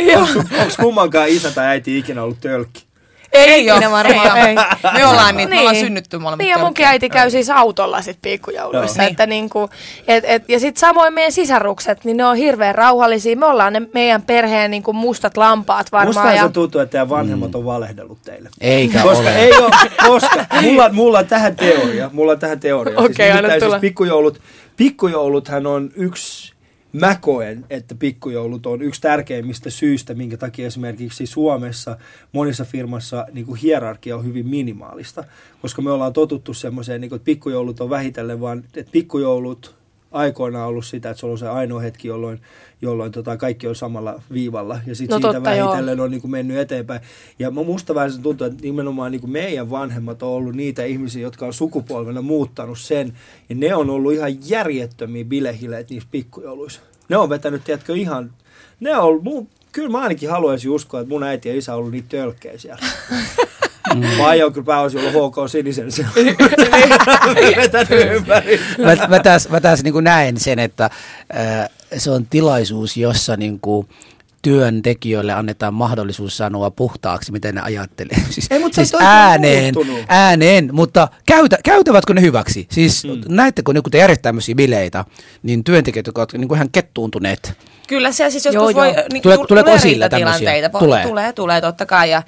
[0.61, 2.90] Onko kummankaan isä tai äiti ikinä ollut tölkki?
[3.33, 4.39] Ei Ikinä ikinä varmaan.
[4.39, 4.55] Ei, ei.
[4.99, 8.19] Me ollaan niitä, me ollaan synnytty molemmat Niin ja munkin äiti käy siis autolla sit
[8.23, 9.03] pikkujouluissa.
[9.03, 9.11] Joo.
[9.11, 9.71] Että niinku,
[10.09, 13.37] et, et, ja sitten samoin meidän sisarukset, niin ne on hirveän rauhallisia.
[13.37, 16.27] Me ollaan ne meidän perheen niinku mustat lampaat varmaan.
[16.27, 16.43] Musta ja...
[16.43, 18.49] se tuntuu, että teidän vanhemmat on valehdellut teille.
[18.61, 19.37] Eikä Koska ole.
[19.37, 19.71] ei ole,
[20.07, 22.99] koska mulla, mulla on tähän teoria, mulla on tähän teoria.
[22.99, 23.75] Okei, siis, anna nimittäin tulla.
[23.75, 24.41] siis pikkujoulut,
[24.77, 26.53] pikkujouluthan on yksi,
[26.93, 31.97] mä koen, että pikkujoulut on yksi tärkeimmistä syistä, minkä takia esimerkiksi Suomessa
[32.33, 35.25] monissa firmassa niin kuin hierarkia on hyvin minimaalista.
[35.63, 39.80] Koska me ollaan totuttu semmoiseen, niin kuin, että pikkujoulut on vähitellen vaan, että pikkujoulut
[40.11, 42.41] aikoinaan ollut sitä, että se on se ainoa hetki, jolloin,
[42.83, 44.81] jolloin tota, kaikki on samalla viivalla.
[44.87, 45.69] Ja sitten No siitä totta, joo.
[45.69, 47.01] vähitellen on niin kuin mennyt eteenpäin.
[47.39, 50.85] Ja mu- musta vähän se tuntuu, että nimenomaan niin kuin meidän vanhemmat on ollut niitä
[50.85, 53.13] ihmisiä, jotka on sukupolvena muuttanut sen.
[53.49, 56.81] Ja ne on ollut ihan järjettömiä bilehileet niissä pikkujouluissa.
[57.09, 58.31] Ne on vetänyt, tiedätkö, ihan...
[58.81, 61.79] Ne on ollut, mun, kyllä mä ainakin haluaisin uskoa, että mun äiti ja isä on
[61.79, 62.83] ollut niitä tölkkejä siellä.
[63.95, 64.03] Mm.
[64.19, 66.13] Vai on kyllä pääosin ollut HK Sinisen siellä.
[67.57, 68.61] vetänyt ympäri.
[68.79, 73.37] mä, mä taas, mä taas niin kuin näen sen, että äh, se on tilaisuus, jossa
[73.37, 73.89] niin kuin
[74.43, 78.17] työntekijöille annetaan mahdollisuus sanoa puhtaaksi, miten ne ajattelee.
[78.31, 80.05] Siis, Ei, mutta se siis ääneen, muuttunut.
[80.09, 82.67] ääneen, mutta käytä, käytävätkö ne hyväksi?
[82.71, 83.21] Siis mm.
[83.29, 85.05] näettekö, niin kun te järjestää tämmöisiä bileitä,
[85.43, 87.53] niin työntekijät, jotka ovat niin kuin ihan kettuuntuneet,
[87.91, 89.05] Kyllä se siis joskus Joo, voi, joo.
[89.13, 90.71] niin, Tule- tu- tuleeko tulee esille tämmöisiä?
[90.79, 91.07] Tulee.
[91.07, 92.11] Tulee, tulee totta kai.
[92.11, 92.23] Ja,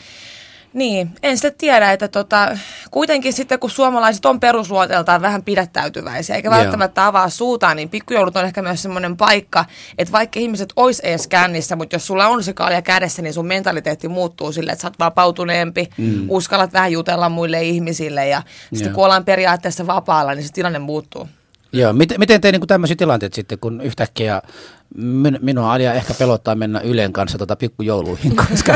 [0.73, 2.59] niin, en sitten tiedä, että tota,
[2.91, 6.59] kuitenkin sitten kun suomalaiset on perusluoteeltaan vähän pidättäytyväisiä, eikä Joo.
[6.59, 9.65] välttämättä avaa suutaan, niin pikkujoulut on ehkä myös semmoinen paikka,
[9.99, 13.47] että vaikka ihmiset ois edes kännissä, mutta jos sulla on se kalja kädessä, niin sun
[13.47, 16.27] mentaliteetti muuttuu sille, että sä oot vapautuneempi, mm.
[16.29, 18.95] uskallat vähän jutella muille ihmisille ja sitten Joo.
[18.95, 21.29] kun ollaan periaatteessa vapaalla, niin se tilanne muuttuu.
[21.73, 24.43] Joo, miten, miten te niin tämmöisiä tilanteita sitten, kun yhtäkkiä
[24.97, 28.75] min, minua Alia ehkä pelottaa mennä Ylen kanssa tota pikkujouluihin, koska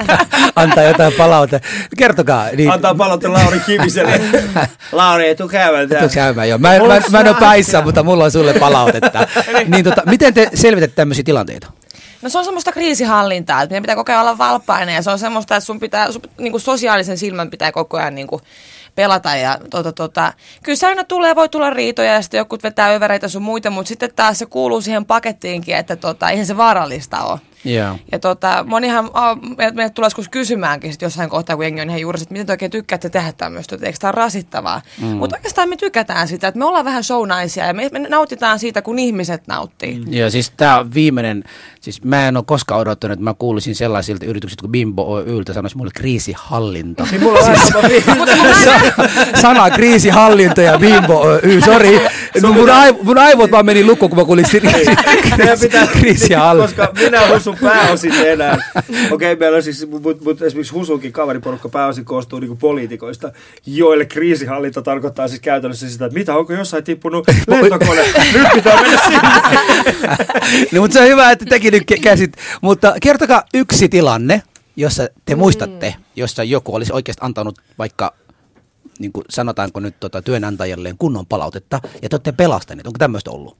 [0.56, 1.68] antaa jotain palautetta.
[1.96, 2.48] Kertokaa.
[2.56, 4.20] Niin, Antaa palautteen Lauri Kiviselle.
[4.92, 6.00] Lauri, ei tuu käymään täällä.
[6.00, 6.58] Tuoks käymään jo?
[6.58, 9.26] Mä, en- mä, mä en ole päissä, mutta mulla on sulle palautetta.
[9.66, 11.72] niin tota, miten te selvitätte tämmöisiä tilanteita?
[12.22, 15.18] No se on semmoista kriisihallintaa, että meidän pitää koko ajan olla valppaina ja se on
[15.18, 18.42] semmoista, että sun pitää, sun, niin kuin sosiaalisen silmän pitää koko ajan niin kuin
[18.94, 22.94] pelata ja tota, tota, kyllä se aina tulee, voi tulla riitoja ja sitten jotkut vetää
[22.94, 27.22] övereitä sun muita, mutta sitten taas se kuuluu siihen pakettiinkin, että tota, eihän se vaarallista
[27.22, 27.40] ole.
[27.64, 27.98] Joo.
[28.12, 29.38] Ja tota, monihan, oh,
[29.74, 32.52] meille tulee joskus kysymäänkin sit jossain kohtaa, kun jengi on ihan juuri, että miten te
[32.52, 34.82] oikein tykkäätte tehdä tämmöistä, että eikö tämä ole rasittavaa.
[35.00, 35.06] Mm.
[35.06, 38.82] Mutta oikeastaan me tykätään sitä, että me ollaan vähän shownaisia ja me, me nautitaan siitä,
[38.82, 39.98] kun ihmiset nauttii.
[39.98, 40.12] Mm.
[40.12, 41.44] Joo, siis tämä on viimeinen,
[41.80, 45.76] siis mä en ole koskaan odottanut, että mä kuulisin sellaisilta yrityksiltä kuin Bimbo Oyltä sanoisi
[45.76, 47.06] mulle kriisihallinta.
[47.10, 47.56] Niin mulla on.
[48.64, 52.00] Sa- sana kriisihallinta ja Bimbo Oy, sori.
[52.42, 54.46] Mun, aiv- mun aivot vaan meni lukkoon, kun mä kuulin
[55.92, 56.76] kriisihallinta.
[56.76, 58.72] koska minä ja Husu pääosin enää.
[58.78, 63.32] Okei, okay, meillä on siis, mutta mut esimerkiksi Husukin kaveriporukka pääosin koostuu niinku poliitikoista,
[63.66, 69.00] joille kriisihallinta tarkoittaa siis käytännössä sitä, että mitä, onko jossain tippunut lentokone, nyt pitää mennä
[69.06, 69.28] sinne.
[70.72, 72.36] no, mutta se on hyvä, että tekin nyt kä- käsit.
[72.60, 74.42] Mutta kertokaa yksi tilanne,
[74.76, 78.14] jossa te muistatte, jossa joku olisi oikeasti antanut vaikka
[78.98, 82.86] niin kuin sanotaanko nyt tota, työnantajalleen kunnon palautetta, ja te olette pelastaneet.
[82.86, 83.56] Onko tämmöistä ollut?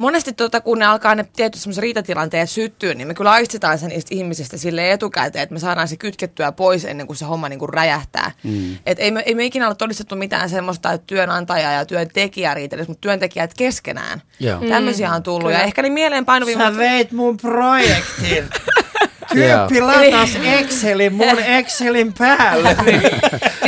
[0.00, 3.88] Monesti tota, kun ne alkaa ne tietyt semmoiset riitatilanteet syttyä, niin me kyllä aistitaan se
[3.88, 7.58] niistä ihmisistä sille etukäteen, että me saadaan se kytkettyä pois ennen kuin se homma niin
[7.58, 8.30] kuin räjähtää.
[8.44, 8.78] Mm.
[8.86, 12.90] Et ei, me, ei me ikinä ole todistettu mitään semmoista, että työnantaja ja työntekijä riitelisi,
[12.90, 14.22] mutta työntekijät keskenään.
[14.40, 14.60] Joo.
[14.60, 14.68] Mm.
[14.68, 15.52] Tämmöisiä on tullut.
[15.52, 16.76] Ja ehkä niin mieleenpainuvimmat...
[16.76, 18.44] veit mun projektin.
[19.32, 22.76] Tyyppi latas Excelin mun Excelin päälle.
[22.84, 23.02] Niin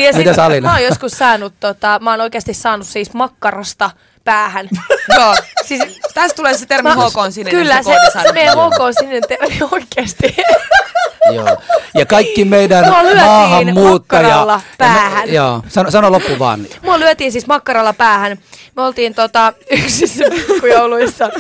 [0.05, 0.69] ja sit Mitäs Alina?
[0.69, 3.91] Mä oon joskus saanut, tota, mä oon oikeasti saanut siis makkarasta
[4.25, 4.69] päähän.
[5.19, 5.83] Joo, siis
[6.15, 7.51] tästä tulee se termi HK sininen.
[7.61, 8.25] Kyllä, se, koodisana.
[8.25, 10.37] se meidän HK sininen termi oikeasti.
[11.35, 11.57] Joo.
[11.95, 14.23] Ja kaikki meidän Mua lyötiin maahanmuuttaja...
[14.23, 15.33] makkaralla ja päähän.
[15.33, 16.67] Joo, sano, sano loppu vaan.
[16.83, 18.39] Mua lyötiin siis makkaralla päähän.
[18.77, 21.31] Me oltiin tota, yksissä pikkujouluissa.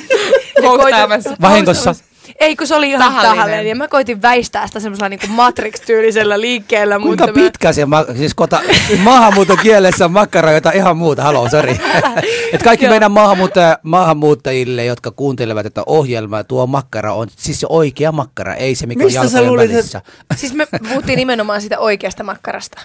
[1.40, 1.94] Vahingossa?
[2.40, 3.36] Ei, kun se oli ihan Tahallinen.
[3.36, 3.66] tahallinen.
[3.66, 6.98] Ja mä koitin väistää sitä semmoisella niinku Matrix-tyylisellä liikkeellä.
[6.98, 8.60] Kuinka mutta pitkä se, ma- siis kota,
[9.02, 11.80] maahanmuuton kielessä on makkara jotain ihan muuta, haloo, sori.
[12.52, 12.92] Et kaikki Joo.
[12.92, 18.74] meidän maahanmuuttaja, maahanmuuttajille, jotka kuuntelevat tätä ohjelmaa, tuo makkara on siis se oikea makkara, ei
[18.74, 20.00] se mikä Mistä on sä jalkojen luulit, välissä.
[20.30, 22.80] Mä, siis me puhuttiin nimenomaan siitä oikeasta makkarasta.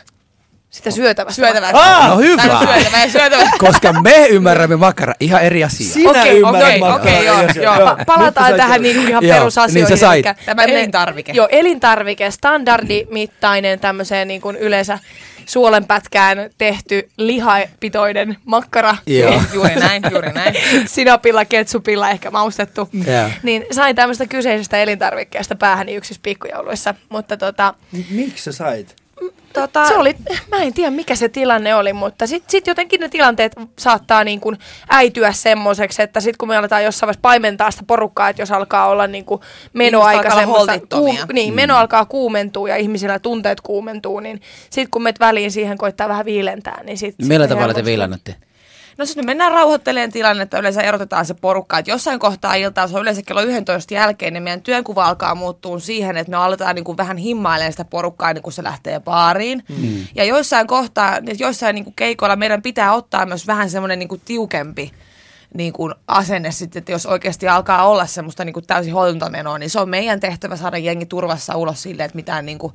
[0.69, 1.35] Sitä syötävästä.
[1.35, 1.69] Syötävä.
[1.73, 2.09] Ah!
[2.09, 2.43] No hyvä.
[2.43, 3.43] Tai syötävä syötävä.
[3.59, 5.87] Koska me ymmärrämme makkara ihan eri asia.
[5.93, 7.75] Sinä Okei, ymmärrät okei, makkaraa, okei, joo, joo.
[7.93, 9.89] Pa- Nyt palataan tähän niinku ihan Joo, perusasioihin.
[9.89, 10.23] niin sä sait.
[10.23, 11.31] Tämä tämmönen- elintarvike.
[11.31, 14.99] Joo, elintarvike, standardimittainen tämmöiseen niin kuin yleensä
[15.45, 18.95] suolenpätkään tehty lihapitoinen makkara.
[19.07, 19.41] Joo.
[19.53, 20.53] Juuri näin, juuri näin.
[20.85, 22.89] Sinapilla, ketsupilla ehkä maustettu.
[22.93, 23.29] Joo.
[23.43, 26.95] Niin sain tämmöistä kyseisestä elintarvikkeesta päähäni yksissä pikkujouluissa.
[27.09, 28.95] Mutta tota, M- Miksi sä sait?
[29.53, 30.15] Tota, se oli,
[30.51, 34.39] mä en tiedä mikä se tilanne oli, mutta sitten sit jotenkin ne tilanteet saattaa niin
[34.39, 34.57] kuin
[34.89, 38.87] äityä semmoiseksi, että sitten kun me aletaan jossain vaiheessa paimentaa sitä porukkaa, että jos alkaa
[38.87, 39.41] olla niin kuin
[39.73, 41.25] menoaika semmoista, holtittomia.
[41.33, 46.09] niin, meno alkaa kuumentua ja ihmisillä tunteet kuumentuu, niin sitten kun meet väliin siihen koittaa
[46.09, 47.27] vähän viilentää, niin sitten...
[47.27, 48.35] Millä tavalla te viilannatte?
[48.97, 51.77] No siis me mennään rauhoittelemaan tilannetta, yleensä erotetaan se porukka.
[51.77, 55.79] Että jossain kohtaa iltaa, se on yleensä kello 11 jälkeen, niin meidän työnkuva alkaa muuttua
[55.79, 59.63] siihen, että me aletaan niin kuin vähän himmailemaan sitä porukkaa, niin kun se lähtee baariin.
[59.69, 60.07] Mm.
[60.15, 64.09] Ja joissain kohtaa, niin joissain niin kuin keikoilla meidän pitää ottaa myös vähän semmoinen niin
[64.09, 64.91] kuin tiukempi
[65.53, 69.69] niin kuin asenne sitten, että jos oikeasti alkaa olla semmoista niin kuin täysin holtintamenoa, niin
[69.69, 72.73] se on meidän tehtävä saada jengi turvassa ulos silleen, että mitään niin kuin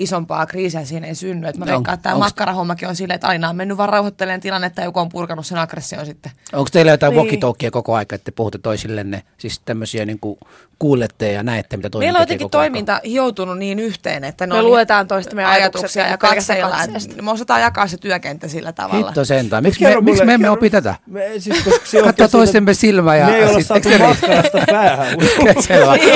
[0.00, 1.48] isompaa kriisiä siinä ei synny.
[1.48, 3.88] Et mä No, veikkaan, että tämä onks- makkarahommakin on silleen, että aina on mennyt vaan
[3.88, 6.32] rauhoittelemaan tilannetta ja joku on purkanut sen aggression sitten.
[6.52, 7.40] Onko teillä jotain Niin.
[7.42, 10.38] walkie koko aika, että te puhutte toisillenne, siis tämmöisiä niin kuin
[10.78, 12.70] kuulette ja näette, mitä toinen Meillä on tekee jotenkin koko aika?
[12.70, 16.88] toiminta hioutunut niin yhteen, että Me on luetaan toistemme ajatukset ajatuksia ja katsellaan.
[17.22, 19.06] Me osataan jakaa se työkenttä sillä tavalla.
[19.06, 19.62] Hitto sentään.
[19.62, 20.94] Miksi me, miksi me emme opi tätä?
[21.06, 25.16] Me, siis, koska Katso toistemme silmää ja Me ei olla saatu matkarasta päähän.
[25.66, 25.96] Selvä.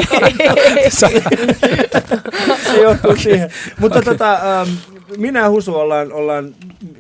[2.85, 3.51] johtuu siihen.
[3.81, 4.71] Mutta tota, ähm,
[5.17, 6.55] minä ja Husu ollaan, ollaan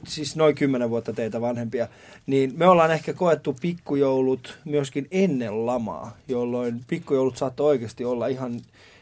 [0.07, 1.88] siis noin kymmenen vuotta teitä vanhempia,
[2.27, 8.61] niin me ollaan ehkä koettu pikkujoulut myöskin ennen lamaa, jolloin pikkujoulut saattoi oikeasti olla ihan,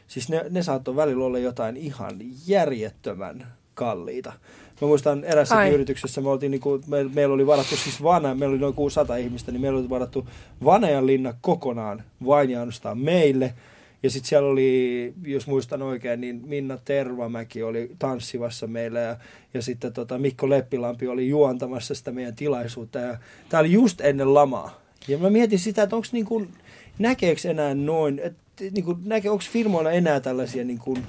[0.09, 2.14] siis ne, ne saattoi välillä olla jotain ihan
[2.47, 4.33] järjettömän kalliita.
[4.81, 5.75] Mä muistan erässäkin Ai.
[5.75, 9.53] yrityksessä, me oltiin niinku, me, meillä oli varattu siis Vana, meillä oli noin 600 ihmistä,
[9.53, 10.29] niin meillä oli varattu
[10.64, 13.55] Vanajan linna kokonaan vain ja meille.
[14.03, 19.17] Ja sitten siellä oli, jos muistan oikein, niin Minna Tervamäki oli tanssivassa meillä ja,
[19.55, 22.99] ja sitten tota Mikko Leppilampi oli juontamassa sitä meidän tilaisuutta.
[22.99, 24.81] Ja tämä oli just ennen lamaa.
[25.09, 26.49] Ja mä mietin sitä, että onko niin kuin,
[26.99, 31.05] näkeekö enää noin, että niin kuin, näkee, onko firmoilla enää tällaisia niin kuin,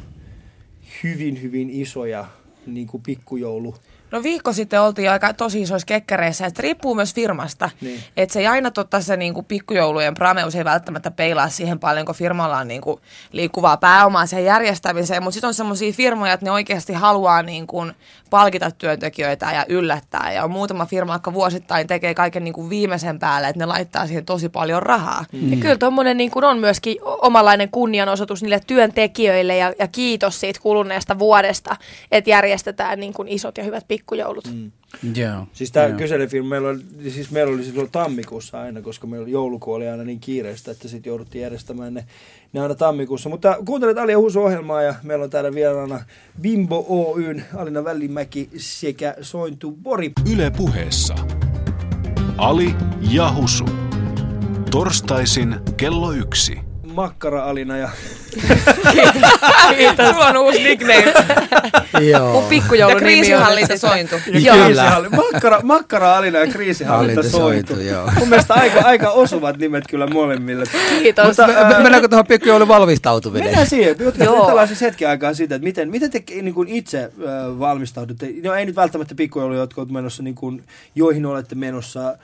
[1.04, 2.26] hyvin, hyvin isoja
[2.66, 3.76] niin kuin pikkujoulu
[4.14, 7.70] No viikko sitten oltiin aika tosi isoissa kekkäreissä, että riippuu myös firmasta.
[7.82, 8.04] Niin.
[8.18, 12.16] Että se ei aina totta se niinku pikkujoulujen prameus ei välttämättä peilaa siihen paljon, kun
[12.16, 13.00] firmalla on niinku
[13.32, 15.24] liikkuvaa pääomaa siihen järjestämiseen.
[15.24, 17.88] Mutta sitten on semmoisia firmoja, että ne oikeasti haluaa niinku
[18.30, 20.32] palkita työntekijöitä ja yllättää.
[20.34, 24.26] Ja on muutama firma, joka vuosittain tekee kaiken niinku viimeisen päälle, että ne laittaa siihen
[24.26, 25.26] tosi paljon rahaa.
[25.50, 30.60] Ja kyllä tuommoinen niin kuin on myöskin omanlainen kunnianosoitus niille työntekijöille ja, ja kiitos siitä
[30.60, 31.76] kuluneesta vuodesta,
[32.12, 34.48] että järjestetään niin kuin isot ja hyvät pikkujoulut.
[34.54, 34.72] Mm.
[35.16, 35.48] Joo.
[35.54, 35.98] Siis tämä Joo.
[35.98, 40.20] kyselyfilmi, meillä oli, siis meillä oli silloin tammikuussa aina, koska meillä joulukuu oli aina niin
[40.20, 42.06] kiireistä, että sitten jouduttiin järjestämään ne,
[42.54, 43.30] ne aina tammikuussa.
[43.30, 46.00] Mutta kuuntelet Ali ja Husu ohjelmaa ja meillä on täällä vieraana
[46.42, 50.12] Bimbo Oyn, Alina Välimäki sekä Sointu Bori.
[50.34, 51.16] Yle puheessa.
[52.38, 52.76] Ali
[53.12, 53.66] ja Husu.
[54.72, 56.73] Torstaisin kello yksi.
[56.94, 57.90] Makkara Alina ja
[59.78, 60.10] Kiitos.
[60.10, 61.14] Sulla on uusi nickname.
[62.12, 62.32] Joo.
[62.34, 64.16] Mun pikkujoulun ja nimi on kriisinhallinta nyt sointu.
[64.16, 64.66] Ja Kyllä.
[64.66, 67.80] kriisihalli- Makkara, makkara Alina ja kriisihallinta Hallinta sointu.
[67.80, 68.10] joo.
[68.20, 70.64] Mun mielestä aika, aika osuvat nimet kyllä molemmille.
[71.00, 71.28] Kiitos.
[71.28, 73.46] Mutta, Me- ää, Mennäänkö tuohon pikkujoulun valmistautuminen?
[73.48, 73.96] Mennään siihen.
[74.00, 77.10] Jutellaan siis hetken aikaa siitä, että miten, miten te niin kuin itse äh,
[77.60, 78.28] valmistaudutte.
[78.44, 80.64] No ei nyt välttämättä pikkujouluja, jotka olette menossa, niin kuin,
[80.96, 82.18] joihin olette menossa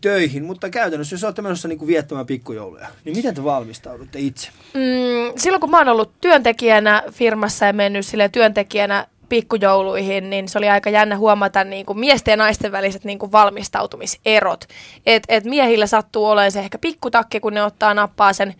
[0.00, 4.48] töihin, mutta käytännössä jos olette menossa niin kuin viettämään pikkujouluja, niin miten te valmistaudutte itse?
[4.74, 10.58] Mm, silloin kun mä oon ollut työntekijänä firmassa ja mennyt sille työntekijänä pikkujouluihin, niin se
[10.58, 14.64] oli aika jännä huomata niin kuin miesten ja naisten väliset niin kuin valmistautumiserot.
[15.06, 18.54] Et, et miehillä sattuu olemaan se ehkä pikkutakki, kun ne ottaa nappaa sen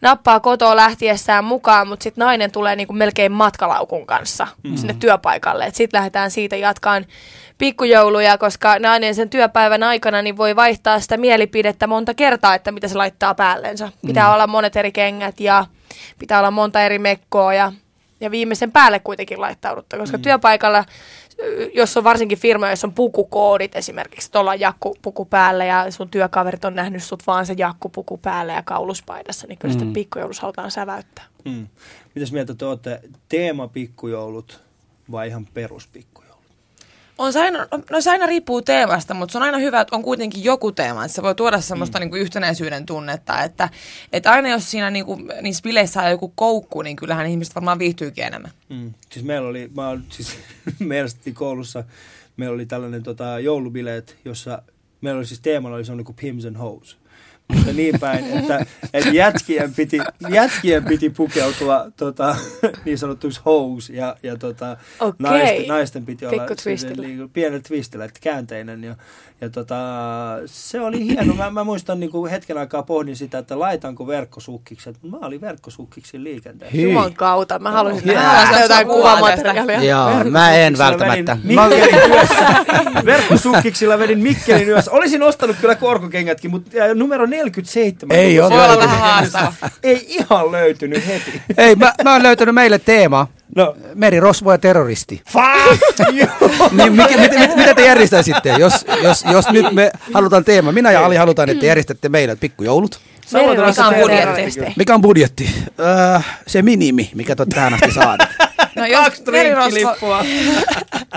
[0.00, 4.76] nappaa kotoa lähtiessään mukaan, mutta sitten nainen tulee niin kuin melkein matkalaukun kanssa mm.
[4.76, 5.70] sinne työpaikalle.
[5.72, 7.06] Sitten lähdetään siitä jatkaan
[7.58, 12.88] pikkujouluja, koska nainen sen työpäivän aikana niin voi vaihtaa sitä mielipidettä monta kertaa, että mitä
[12.88, 13.92] se laittaa päällensä.
[14.06, 14.34] Pitää mm.
[14.34, 15.66] olla monet eri kengät ja
[16.18, 17.72] pitää olla monta eri mekkoa ja,
[18.20, 20.22] ja viimeisen päälle kuitenkin laittaudutta, koska mm.
[20.22, 20.84] työpaikalla
[21.74, 26.64] jos on varsinkin firma, jossa on pukukoodit esimerkiksi, tuolla on jakkupuku päällä ja sun työkaverit
[26.64, 29.78] on nähnyt sut vaan se jakkupuku päällä ja kauluspaidassa, niin kyllä mm.
[29.78, 31.24] sitten pikkujoulussa halutaan säväyttää.
[31.44, 31.66] Mm.
[32.14, 33.00] Mitäs mieltä te olette?
[33.28, 34.60] Teema pikkujoulut
[35.10, 36.29] vai ihan peruspikkujoulut?
[37.20, 40.02] On se aina, no se aina riippuu teemasta, mutta se on aina hyvä, että on
[40.02, 41.04] kuitenkin joku teema.
[41.04, 42.00] Että se voi tuoda semmoista mm.
[42.00, 43.42] niin kuin yhtenäisyyden tunnetta.
[43.42, 43.68] Että,
[44.12, 47.78] että aina jos siinä niin kuin, niissä bileissä on joku koukku, niin kyllähän ihmiset varmaan
[47.78, 48.50] viihtyykin enemmän.
[48.68, 48.94] Mm.
[49.10, 50.38] Siis meillä oli, mä, oon- siis,
[50.78, 51.84] meillä koulussa,
[52.36, 54.62] meillä oli tällainen tota, joulubileet, jossa
[55.00, 56.96] meillä oli siis teemalla oli semmoinen kuin Pims and Hose.
[57.54, 59.98] Mutta niin päin, että, että jätkien, piti,
[60.28, 62.36] jätkien piti pukeutua tota,
[62.84, 65.16] niin sanottuisi hous ja, ja tota, Okei.
[65.18, 66.46] naisten, naisten piti olla
[66.96, 68.84] niin pienellä twistillä, että käänteinen.
[68.84, 68.96] Ja,
[69.40, 69.76] ja tota,
[70.46, 71.34] se oli hieno.
[71.34, 74.96] Mä, mä muistan niin kuin hetken aikaa pohdin sitä, että laitanko verkkosukkikset.
[75.02, 76.76] Mä olin verkkosukkiksi liikenteessä.
[76.76, 76.82] Hyi.
[76.82, 77.58] Juman kautta.
[77.58, 79.82] Mä haluaisin nähdä jotain kuvaa kuvamateriaalia.
[79.82, 81.36] Joo, mä en välttämättä.
[81.54, 82.46] Mä Mikkelin yössä.
[83.04, 84.90] Verkkosukkiksilla vedin Mikkelin yössä.
[84.90, 88.16] Olisin ostanut kyllä korkokengätkin, mutta numero 47.
[88.16, 89.52] Ei se Voi vähän haastava.
[89.82, 91.42] Ei ihan löytynyt heti.
[91.56, 93.26] Ei, mä, mä oon löytänyt meille teema.
[93.56, 95.22] No, Merirosvo ja terroristi.
[95.32, 96.28] fuck you!
[96.72, 100.72] Niin mikä, mit, mit, mitä te järjestäisitte, jos, jos, jos nyt me halutaan teema?
[100.72, 103.00] Minä ja Ali halutaan, että te järjestätte meille pikkujoulut.
[103.30, 104.72] Samoin Mikä on budjetti?
[104.76, 105.50] Mikä on budjetti?
[105.80, 108.26] Öö, se minimi, mikä te olette tähän asti saada.
[108.76, 110.24] No jos Kaksi merirosvo, drinkkilippua.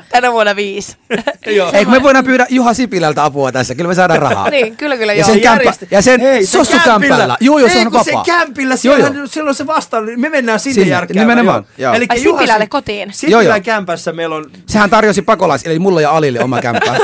[0.09, 0.97] Tänä vuonna viisi.
[1.45, 1.72] Joo.
[1.74, 3.76] Eikö me voidaan pyydä Juha Sipilältä apua tässä?
[3.76, 4.49] Kyllä me saadaan rahaa.
[4.49, 5.26] niin, kyllä kyllä Ja joo.
[5.26, 7.38] sen, Se kämppä, järjesti- ja sen Hei, se kämpillä.
[7.39, 8.24] Joo, joo, se Ei, on kun vapaa.
[8.24, 9.28] se kämpillä, Joo, siellä, joo.
[9.28, 11.28] silloin se vastaan, me mennään sinne, Sinne, järkkäämään.
[11.28, 11.93] nimenomaan, joo.
[11.93, 13.07] Elikkä Ai, Juha Sipilälle Sip- kotiin?
[13.07, 13.59] Joo, Sipilän joo.
[13.64, 16.95] kämpässä meillä on Sehän tarjosi pakolais, eli mulla ja Alille oma kämppä.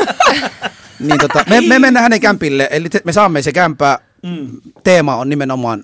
[0.99, 3.99] niin tota, me, me mennään hänen kämpille, eli te- me saamme se kämppä.
[4.23, 4.47] Mm.
[4.83, 5.83] Teema on nimenomaan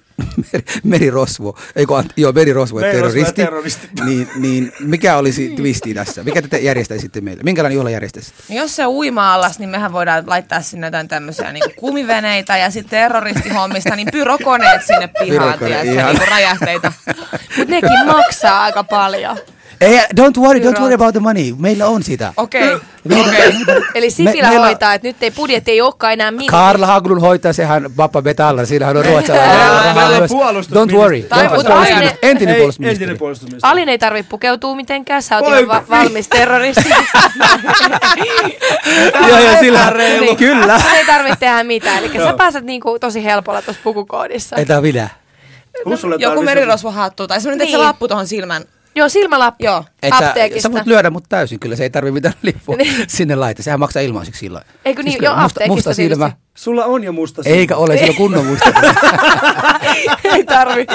[0.54, 3.34] meri, merirosvo, eikö, joo, merirosvo ja terroristi.
[3.34, 3.88] terroristi.
[4.06, 6.24] niin, niin, mikä olisi twisti tässä?
[6.24, 7.44] Mikä te järjestäisitte meille?
[7.44, 8.44] Minkälainen juhla järjestäisitte?
[8.50, 12.70] No jos se on uima-allas, niin mehän voidaan laittaa sinne jotain tämmöisiä niin kumiveneitä ja
[12.72, 16.94] sitten terroristihommista, niin pyrokoneet sinne pihaan, Pyrokone, tiedätkö, niin räjähteitä.
[17.58, 19.38] Mutta nekin maksaa aika paljon.
[19.82, 21.54] Ei, don't worry, don't worry about the money.
[21.58, 22.34] Meillä on sitä.
[22.38, 23.54] Okei, Meillä- okei.
[23.96, 26.48] Eli Sipilä meillä- hoitaa, että nyt ei budjetti ei olekaan enää minimi.
[26.48, 30.30] Karl Haglund hoitaa, sehän Papa Betalla, siinähän on ruotsalainen.
[30.30, 31.22] Don't worry.
[31.22, 32.10] Don't worry.
[32.22, 32.90] Entinen Ei, puolustusministeri.
[32.92, 33.72] Entinen puolustusministeri.
[33.72, 36.90] Alin ei tarvitse pukeutua mitenkään, sä oot ihan va- valmis terroristi.
[39.30, 40.38] Joo, joo, sillä Niin.
[40.46, 40.80] Kyllä.
[40.80, 44.56] Sun ei tarvitse tehdä mitään, eli sä pääset niinku tosi helpolla tuossa pukukoodissa.
[44.56, 45.10] Ei tää minä.
[45.86, 47.80] Hussulle Joku merirosvohattu tai semmoinen niin.
[47.80, 48.64] lappu tuohon silmän.
[48.96, 49.84] Joo, silmälappu Joo.
[50.04, 50.72] Että sä apteekista.
[50.72, 52.96] voit lyödä mut täysin, kyllä se ei tarvi mitään lippua Niin.
[53.08, 53.64] sinne laittaa.
[53.64, 54.66] Sehän maksaa ilmaiseksi silloin.
[54.86, 55.18] Eikö niin?
[55.18, 56.26] kyllä Joo, musta, apteekista musta silmä.
[56.26, 56.46] tietysti.
[56.56, 57.58] Sulla on jo musta silmä.
[57.58, 58.70] Eikä ole, sillä on kunnon musta.
[60.34, 60.86] ei tarvi.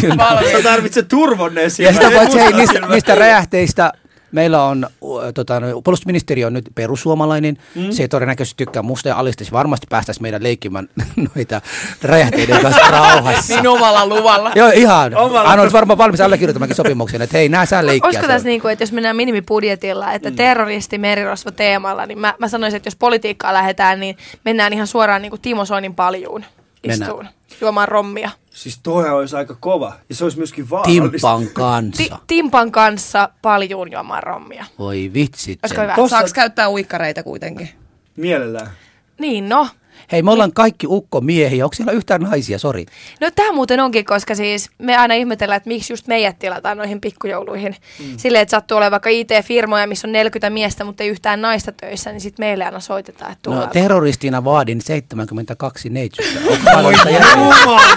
[0.00, 0.42] Kyllä.
[0.52, 1.94] Sä tarvitset turvonneen Ja silmään.
[1.94, 3.92] sitä paitsi hei, niistä, niistä räjähteistä
[4.36, 4.86] meillä on,
[5.34, 7.56] tota, puolustusministeriö on nyt perussuomalainen.
[7.74, 7.90] Mm.
[7.90, 10.88] Se ei todennäköisesti tykkää musta ja alistaisi varmasti päästäisi meidän leikkimään
[11.34, 11.60] noita
[12.02, 13.54] räjähteiden kanssa rauhassa.
[13.56, 14.52] Niin omalla luvalla.
[14.54, 15.14] Joo, ihan.
[15.14, 18.06] Omalla- Hän olisi varmaan valmis allekirjoittamaankin sopimuksen, että hei, nää saa leikkiä.
[18.08, 20.36] Olisiko tässä niin kuin, että jos mennään minimibudjetilla, että Mm.
[20.36, 25.22] terroristi merirosvo teemalla, niin mä, mä sanoisin, että jos politiikkaa lähdetään, niin mennään ihan suoraan
[25.22, 26.44] niin kuin Timo Soinin paljuun
[26.86, 27.10] Mennään.
[27.10, 27.28] istuun,
[27.60, 28.30] juomaan rommia.
[28.56, 29.92] Siis toihan olisi aika kova.
[30.08, 31.10] Ja se olisi myöskin vaarallista.
[31.38, 32.02] Timpan kanssa.
[32.02, 34.64] Ti- Timpan kanssa paljuun juomaan rommia.
[34.78, 35.58] Voi vitsit.
[35.62, 35.94] Olisiko hyvä?
[35.94, 37.68] Tossa- Saaks käyttää uikkareita kuitenkin?
[38.16, 38.70] Mielellään.
[39.18, 39.68] Niin, no.
[40.12, 41.64] Hei, me ollaan kaikki ukkomiehiä.
[41.64, 42.58] Onko siellä yhtään naisia?
[42.58, 42.86] Sori.
[43.20, 47.00] No tämä muuten onkin, koska siis me aina ihmetellään, että miksi just meidät tilataan noihin
[47.00, 47.76] pikkujouluihin.
[47.98, 48.04] Mm.
[48.16, 52.12] Silleen, että sattuu olemaan vaikka IT-firmoja, missä on 40 miestä, mutta ei yhtään naista töissä,
[52.12, 56.40] niin sitten meille aina soitetaan, että No terroristina vaadin 72 neitsyttä.
[56.50, 57.08] Onko mahdollista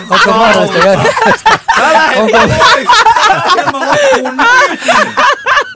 [0.10, 0.80] Onko mahdollista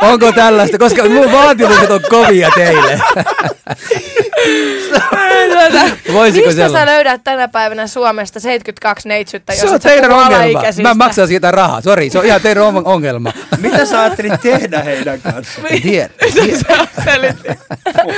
[0.01, 0.78] onko tällaista?
[0.78, 3.01] Koska mun vaatimukset on kovia teille.
[6.13, 6.95] Voisiko Mistä sä sellainen?
[6.95, 10.63] löydät tänä päivänä Suomesta 72 neitsyttä, Se jos on et sä teidän ongelma.
[10.81, 11.81] Mä maksan siitä rahaa.
[11.81, 13.33] Sori, se on ihan teidän on- ongelma.
[13.57, 15.67] Mitä sä ajattelit tehdä heidän kanssaan?
[15.69, 16.09] En tiedä.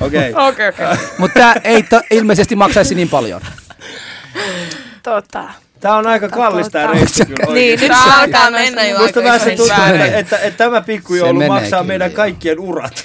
[0.00, 0.32] Okei.
[0.34, 0.86] Okei, okei.
[1.18, 3.40] Mutta tämä ei ilmeisesti maksaisi niin paljon.
[5.02, 5.44] Tota.
[5.80, 6.98] Tää on aika kallista tää Tota.
[6.98, 9.76] reissu kyllä Niin, nyt Tää se alkaa alkaa mennä jo Musta aika vähän se tuntuu,
[9.92, 13.04] että, että, että tämä pikkujoulu maksaa meidän kaikkien urat.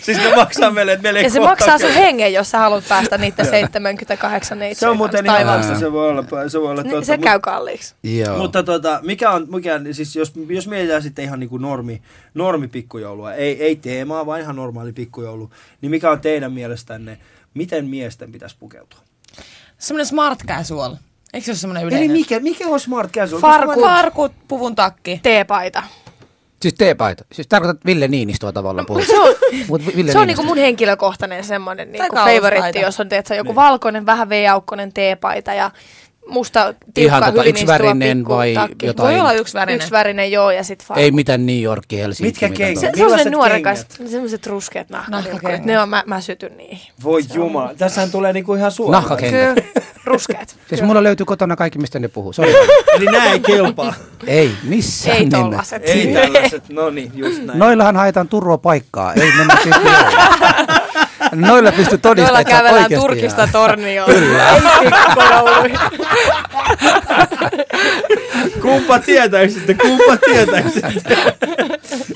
[0.00, 2.84] siis ne maksaa meille, että meille ei Ja se maksaa sun hengen, jos sä haluat
[2.88, 6.84] päästä niitä 78 neitsyä Se on muuten ihan vasta, se voi olla, se voi olla
[6.84, 7.04] totta.
[7.04, 7.94] Se käy kalliiksi.
[8.02, 8.38] Joo.
[8.38, 12.02] Mutta tota, mikä on, mikä on siis jos, jos mietitään sitten ihan niin kuin normi,
[12.34, 15.50] normi pikkujoulua, ei, ei teemaa, vaan ihan normaali pikkujoulu,
[15.80, 17.18] niin mikä on teidän mielestänne,
[17.54, 18.98] miten miesten pitäisi pukeutua?
[19.78, 20.96] Semmoinen smart casual.
[21.34, 22.10] Eikö se ole semmoinen Eli yleinen?
[22.10, 23.40] mikä, mikä on smart casual?
[23.40, 23.80] Farkut.
[23.84, 25.20] Farkut, puvun takki.
[25.22, 25.82] T-paita.
[26.62, 27.24] Siis teepaita.
[27.32, 29.06] Siis tarkoitat Ville Niinistöä tavallaan puhut.
[29.06, 29.34] Se on,
[29.68, 33.54] Mut Vi- Ville se on niinku mun henkilökohtainen semmoinen niinku favoritti, jos on tiedätkö, joku
[33.54, 35.70] valkoinen, vähän V-aukkonen teepaita ja
[36.28, 38.86] musta tiukka Ihan tota yksivärinen vai takki.
[38.86, 39.10] jotain?
[39.12, 39.76] Voi olla yksi värinen.
[39.76, 41.00] Yksi värinen, joo, ja sit vaan.
[41.00, 42.28] Ei mitään New Yorkia, Helsinki.
[42.28, 42.80] Mitkä mitään kengät?
[42.80, 45.64] se, se on Millaiset se nuorekas, semmoiset ruskeat nahkakengät.
[45.64, 46.92] Ne on, mä, mä sytyn niihin.
[47.02, 49.02] Voi jumala, tässähän tulee niinku ihan suoraan.
[49.02, 49.54] Nahkakengät.
[49.54, 50.56] Kyllä, ruskeat.
[50.68, 52.32] Siis mulla löytyy kotona kaikki, mistä ne puhuu.
[52.32, 52.52] Sorry.
[52.96, 53.94] Eli nää ei kelpaa.
[54.26, 55.42] ei, missään Ei nimessä.
[55.44, 55.82] tollaset.
[55.88, 57.58] ei tällaiset, no niin, just näin.
[57.58, 59.12] Noillahan haetaan turvaa paikkaa.
[59.14, 59.76] Ei mennä siis
[61.34, 64.10] Noilla pystyy todistamaan, että kävellään oikeasti Turkista ihan- tornioon.
[64.10, 64.60] Kyllä.
[68.62, 71.16] Kumpa tietäisitte, kumpa tietäisitte.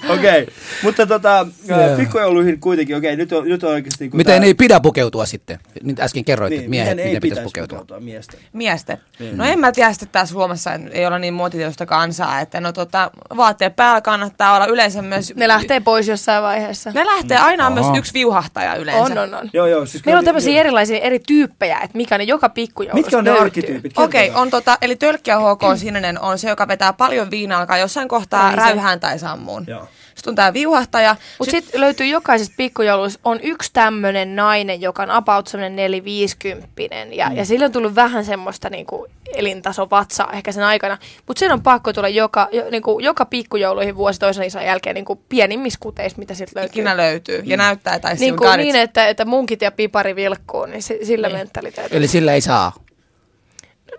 [0.08, 0.54] Okei, okay.
[0.82, 1.96] mutta tota, Joo.
[1.96, 4.08] pikkujouluihin kuitenkin, okei, okay, nyt on, nyt on oikeasti...
[4.08, 5.58] Kun Miten tää- ei pidä pukeutua sitten?
[5.82, 7.78] Nyt äsken kerroit, niin, että miehet, miten miten pitäisi pitäisi pukeutua.
[7.78, 8.40] pukeutua miesten?
[8.52, 8.98] Miesten.
[9.32, 13.10] No en mä tiedä sitten tässä Suomessa ei olla niin muotitietoista kansaa, että no tota,
[13.36, 15.32] vaatteet päällä kannattaa olla yleensä myös...
[15.36, 16.90] Ne lähtee pois jossain vaiheessa.
[16.94, 17.82] Ne lähtee aina on Aha.
[17.82, 19.01] myös yksi viuhahtaja yleensä.
[19.02, 19.50] On, on, on.
[19.52, 19.86] Joo, joo.
[19.86, 23.30] Siis Meillä on tämmöisiä erilaisia eri tyyppejä, että mikä ne joka pikkujoulusta Mitkä on ne
[23.30, 23.42] löytyy.
[23.44, 23.98] arkkityypit?
[23.98, 24.42] Okei, Kertokaa.
[24.42, 28.46] on tota, eli tölkkiä HK Sininen on se, joka vetää paljon viinaa, alkaa jossain kohtaa
[28.46, 29.64] Ai räyhään tai sammuun.
[29.66, 29.88] Joo.
[30.22, 31.16] Sitten on tää viuhahtaja.
[31.38, 36.68] Mutta sitten löytyy jokaisesta pikkujouluista on yksi tämmöinen nainen, joka on about semmoinen 450
[37.14, 37.36] ja, Mm.
[37.36, 40.98] ja sillä on tullut vähän semmoista niinku elintaso vatsaa ehkä sen aikana.
[41.26, 45.16] Mutta sen on pakko tulla joka, jo, niinku, joka pikkujouluihin vuosi toisen isän jälkeen niinku
[45.28, 46.72] pienimmissä kuteissa, mitä sieltä löytyy.
[46.72, 47.48] ikinä löytyy Mm.
[47.50, 51.28] ja näyttää tai niin, kuin, niin että, että munkit ja pipari vilkkuu, niin si, sillä
[51.28, 51.38] niin.
[51.38, 51.98] mentaliteetillä.
[51.98, 52.72] Eli sillä ei saa.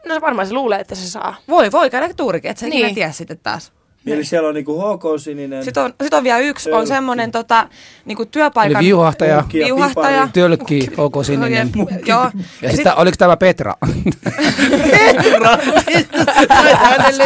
[0.06, 1.36] No varmaan se luulee, että se saa.
[1.50, 2.96] Voi, voi käydä tuurikin, että sä Niin.
[2.96, 3.72] tiedä sitten taas.
[4.08, 5.64] Eli siellä on niinku HK-sininen.
[5.64, 6.88] Sitten on, sit on vielä yksi, on Tölkki.
[6.88, 7.70] semmoinen tota,
[8.06, 8.78] niinku työpaikan...
[8.78, 10.28] Eli viuhahtaja, ja viuhahtaja.
[10.34, 11.70] tölkki, koko sininen.
[12.06, 12.32] Joo.
[12.62, 13.74] Ja sitten oliko tämä Petra?
[14.92, 15.58] Petra!
[16.76, 17.26] Hänelle.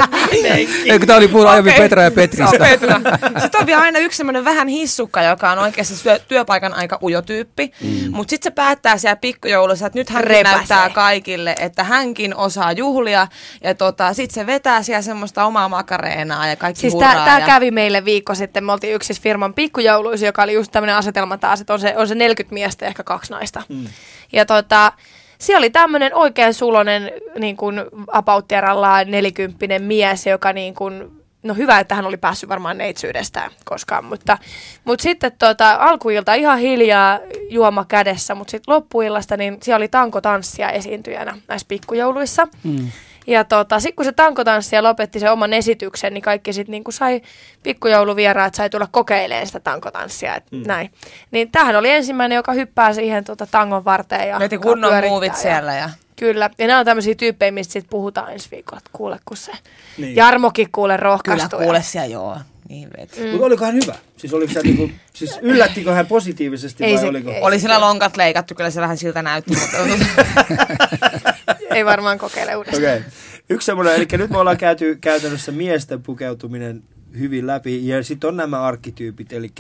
[0.86, 1.73] Eikö tämä oli puhunut aiemmin.
[1.73, 2.45] Petra ja Petristä?
[2.45, 2.95] on Petra.
[3.41, 7.21] Sitten on vielä aina yksi semmoinen vähän hissukka, joka on oikeasti työ, työpaikan aika ujo
[7.21, 7.71] tyyppi.
[7.82, 8.11] Mm.
[8.11, 10.55] Mutta sitten se päättää siellä pikkujoulussa, että nyt hän Repäsee.
[10.55, 13.28] näyttää kaikille, että hänkin osaa juhlia.
[13.63, 17.26] Ja tota, sitten se vetää siellä semmoista omaa makareenaa ja kaikki Siis hurraa.
[17.26, 17.45] tämä ja...
[17.45, 18.63] kävi meille viikko sitten.
[18.63, 22.07] Me oltiin yksissä firman pikkujouluissa, joka oli just tämmöinen asetelma taas, että on se, on
[22.07, 23.63] se 40 miestä ja ehkä kaksi naista.
[23.70, 23.86] Mm.
[24.34, 24.91] Ja tota,
[25.39, 31.11] siellä oli tämmöinen oikein sulonen niin kuin apauttiarallaan nelikymppinen mies, joka niin kuin,
[31.43, 34.38] no hyvä, että hän oli päässyt varmaan neitsyydestään koskaan, mutta,
[34.86, 40.70] mutta sitten tota, alkuilta ihan hiljaa juoma kädessä, mutta sitten loppuillasta niin siellä oli tankotanssia
[40.70, 42.47] esiintyjänä näissä pikkujouluissa.
[42.63, 42.91] Mm.
[43.28, 47.21] Ja tota, sitten kun se tankotanssija lopetti sen oman esityksen, niin kaikki sitten niinku sai
[47.63, 50.36] pikkujouluvieraat sai tulla kokeilemaan sitä tankotanssia.
[50.36, 50.63] Et mm.
[50.67, 50.91] näin.
[51.32, 54.30] Niin tämähän oli ensimmäinen, joka hyppää siihen tota, tangon varteen.
[54.30, 55.75] Ja Veti kunnon muuvit ja- siellä.
[55.75, 55.89] Ja...
[56.15, 56.49] Kyllä.
[56.57, 58.82] Ja nämä on tämmöisiä tyyppejä, mistä sit puhutaan ensi viikolla.
[58.93, 59.51] Kuule, kun se
[59.97, 60.15] Niin.
[60.15, 61.59] Jarmokin kuule Kyllä rohkaistuu.
[61.59, 62.38] kuule siellä joo.
[62.69, 63.17] Niin vet.
[63.19, 63.30] Mm.
[63.30, 63.95] Mutta oliko hän hyvä?
[64.17, 67.32] Siis, oliko hän niinku, siis yllättikö hän positiivisesti Ei vai se- oliko?
[67.32, 67.41] ei.
[67.41, 69.53] Oli sillä lonkat leikattu, kyllä se vähän siltä näytti.
[69.55, 69.78] Mutta...
[71.78, 72.97] Ei varmaan kokeile uudestaan.
[72.97, 73.01] Okay.
[73.49, 76.84] Yksi semmoinen, eli nyt me ollaan käyty käytännössä miesten pukeutuminen
[77.19, 77.88] hyvin läpi.
[77.88, 79.51] Ja sitten on nämä arkkityypit, eli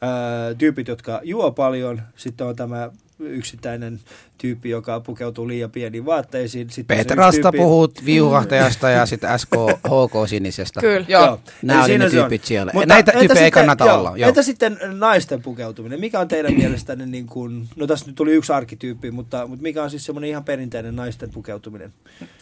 [0.00, 2.02] ää, tyypit, jotka juo paljon.
[2.16, 2.90] Sitten on tämä
[3.20, 4.00] yksittäinen
[4.38, 6.70] tyyppi, joka pukeutuu liian pieniin vaatteisiin.
[6.70, 9.50] Sitten Petrasta tyyppi- puhut, viuhahtajasta ja sitten SK
[9.86, 10.80] HK sinisestä.
[10.80, 11.06] Kyllä.
[11.08, 11.40] Joo.
[11.62, 12.22] Nämä Eli oli siinä ne se on.
[12.22, 12.72] tyypit siellä.
[12.74, 14.28] Näitä entä tyyppejä ei sitten- kannata joo, olla, joo.
[14.28, 16.00] Entä sitten naisten pukeutuminen?
[16.00, 19.82] Mikä on teidän mielestänne, niin kuin, no tässä nyt tuli yksi arkkityyppi, mutta, mutta mikä
[19.82, 21.92] on siis semmoinen ihan perinteinen naisten pukeutuminen?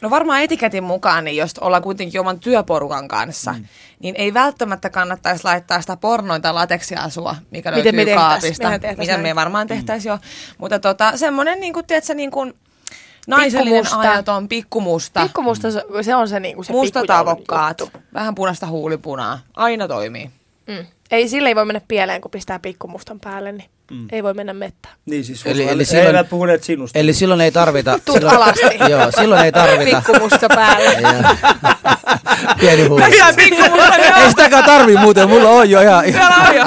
[0.01, 3.65] No varmaan etiketin mukaan, niin jos ollaan kuitenkin oman työporukan kanssa, mm.
[4.03, 8.59] niin ei välttämättä kannattaisi laittaa sitä pornointa lateksiasua, mikä Miten me löytyy tehtäis?
[8.59, 8.97] kaapista.
[8.99, 10.19] Miten me varmaan tehtäisiin jo.
[10.59, 12.55] Mutta tota, semmoinen, niin kuin, tiedätkö, niin kuin
[13.27, 14.11] naisellinen Pikkumusta.
[14.13, 17.99] ajaton, pikkumusta, Pikkumusta, se- se on se, niinku se mustat pikkujoulun avokkaat, juttu.
[18.15, 19.39] vähän punaista huulipunaa.
[19.57, 20.31] Aina toimii.
[20.67, 20.87] Mm.
[21.11, 24.07] Ei, sille ei voi mennä pieleen, kun pistää pikkumustan päälle, niin mm.
[24.13, 24.95] ei voi mennä mettään.
[25.07, 26.99] Niin siis Eli- eli, eli silloin- eivät puhuneet sinusta.
[26.99, 27.99] Eli silloin ei tarvita...
[28.05, 28.91] Tuut silloin, alasti.
[28.91, 30.03] Joo, silloin ei tarvita...
[30.03, 30.91] Pikkumusta päälle.
[31.03, 33.17] Ja- Pieni huuli.
[33.17, 36.05] Ihan pikkumusta, Ei sitäkään tarvii muuten, mulla on jo ihan...
[36.05, 36.65] Siellä on jo.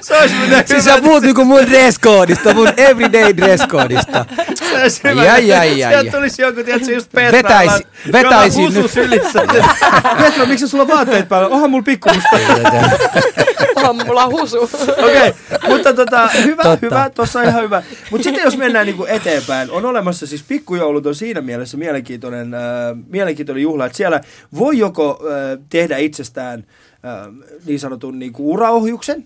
[0.00, 4.24] se olisi muuten Siis sä puhut niinku mun dress-koodista, mun everyday dress-koodista.
[4.68, 5.24] Se olisi hyvä.
[5.24, 7.38] Jai, jai, tulisi joku, tiedätkö, just Petra.
[7.38, 8.90] Vetäisi- jolla- vetäisi jolla nyt.
[8.90, 9.42] sylissä.
[10.22, 11.48] Petra, miksi sulla on vaatteet päällä?
[11.48, 12.36] Onhan mulla pikkumusta.
[13.88, 14.58] On mulla husu.
[14.58, 15.32] Okei, okay.
[15.68, 16.78] mutta tota, hyvä, Totta.
[16.86, 17.82] hyvä, tuossa on ihan hyvä.
[18.10, 22.60] Mutta sitten jos mennään niinku eteenpäin, on olemassa siis pikkujoulut on siinä mielessä mielenkiintoinen, äh,
[23.08, 24.20] mielenkiintoinen juhla, että siellä
[24.58, 26.64] voi joko äh, tehdä itsestään
[27.04, 27.34] äh,
[27.66, 29.24] niin sanotun niinku uraohjuksen,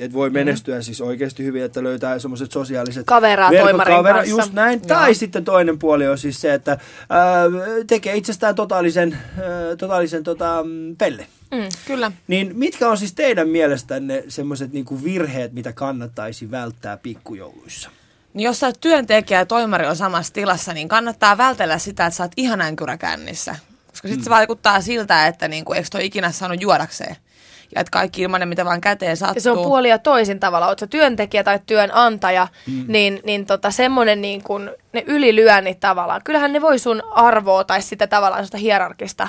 [0.00, 4.30] että voi menestyä siis oikeasti hyvin, että löytää semmoiset sosiaaliset Kaveraa toimarin kanssa.
[4.30, 4.80] Just näin.
[4.80, 6.78] Tai sitten toinen puoli on siis se, että
[7.10, 7.44] ää,
[7.86, 11.26] tekee itsestään totaalisen, ää, totaalisen tota, mm, pelle.
[11.50, 11.68] Mm.
[11.86, 12.12] Kyllä.
[12.28, 17.90] Niin mitkä on siis teidän mielestänne semmoiset niinku virheet, mitä kannattaisi välttää pikkujouluissa?
[18.34, 22.16] Niin jos sä oot työntekijä ja toimari on samassa tilassa, niin kannattaa vältellä sitä, että
[22.16, 23.56] sä oot ihan änkyrä kännissä.
[23.86, 27.16] Koska sitten se vaikuttaa siltä, että niinku, eikö toi ikinä saanut juodakseen.
[27.74, 29.36] Ja että kaikki ilmanen, mitä vaan käteen sattuu.
[29.36, 30.66] Ja se on puoli ja toisin tavalla.
[30.66, 32.84] Oletko työntekijä tai työnantaja, mm.
[32.88, 36.20] niin, niin tota, semmoinen niin kuin, ne ylilyönnit tavallaan.
[36.24, 39.28] Kyllähän ne voi sun arvoa tai sitä tavallaan sitä hierarkista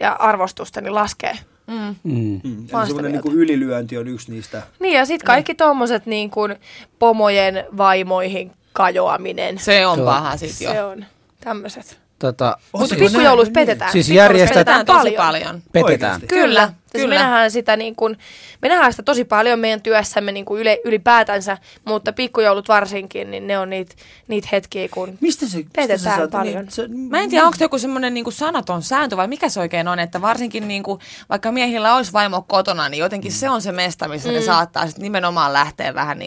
[0.00, 1.38] ja arvostusta niin laskee.
[1.66, 1.94] Mm.
[2.02, 2.40] Mm.
[2.44, 4.62] Eli sitä semmoinen niinku ylilyönti on yksi niistä.
[4.80, 6.56] Niin ja sitten kaikki tommoset niin kuin
[6.98, 9.58] pomojen vaimoihin kajoaminen.
[9.58, 10.72] Se on paha sit jo.
[10.72, 11.04] se on
[11.40, 12.01] tämmöiset.
[12.22, 13.92] Tota, Mutta pikkujouluissa petetään.
[13.92, 15.62] Siis järjestetään- Petetään tosi paljon.
[15.72, 15.84] petetään.
[16.12, 16.26] Oikeasti?
[16.26, 16.66] Kyllä.
[16.66, 17.14] Siis kyllä.
[17.14, 18.18] me nähdään sitä niin kuin,
[18.62, 23.46] me nähdään sitä tosi paljon meidän työssämme niin kuin yle, ylipäätänsä, mutta pikkujoulut varsinkin, niin
[23.46, 23.94] ne on niitä,
[24.28, 26.54] niitä hetkiä, kun Mistä se, mistä Petetään sä saat- paljon.
[26.56, 29.60] Niin, se, Mä en tiedä, onko se joku semmoinen niinku sanaton sääntö vai mikä se
[29.60, 30.98] oikein on, että varsinkin niinku,
[31.28, 34.34] vaikka miehillä olisi vaimo kotona, niin jotenkin se on se mesta, missä mm.
[34.34, 36.18] ne saattaa sit nimenomaan lähteä vähän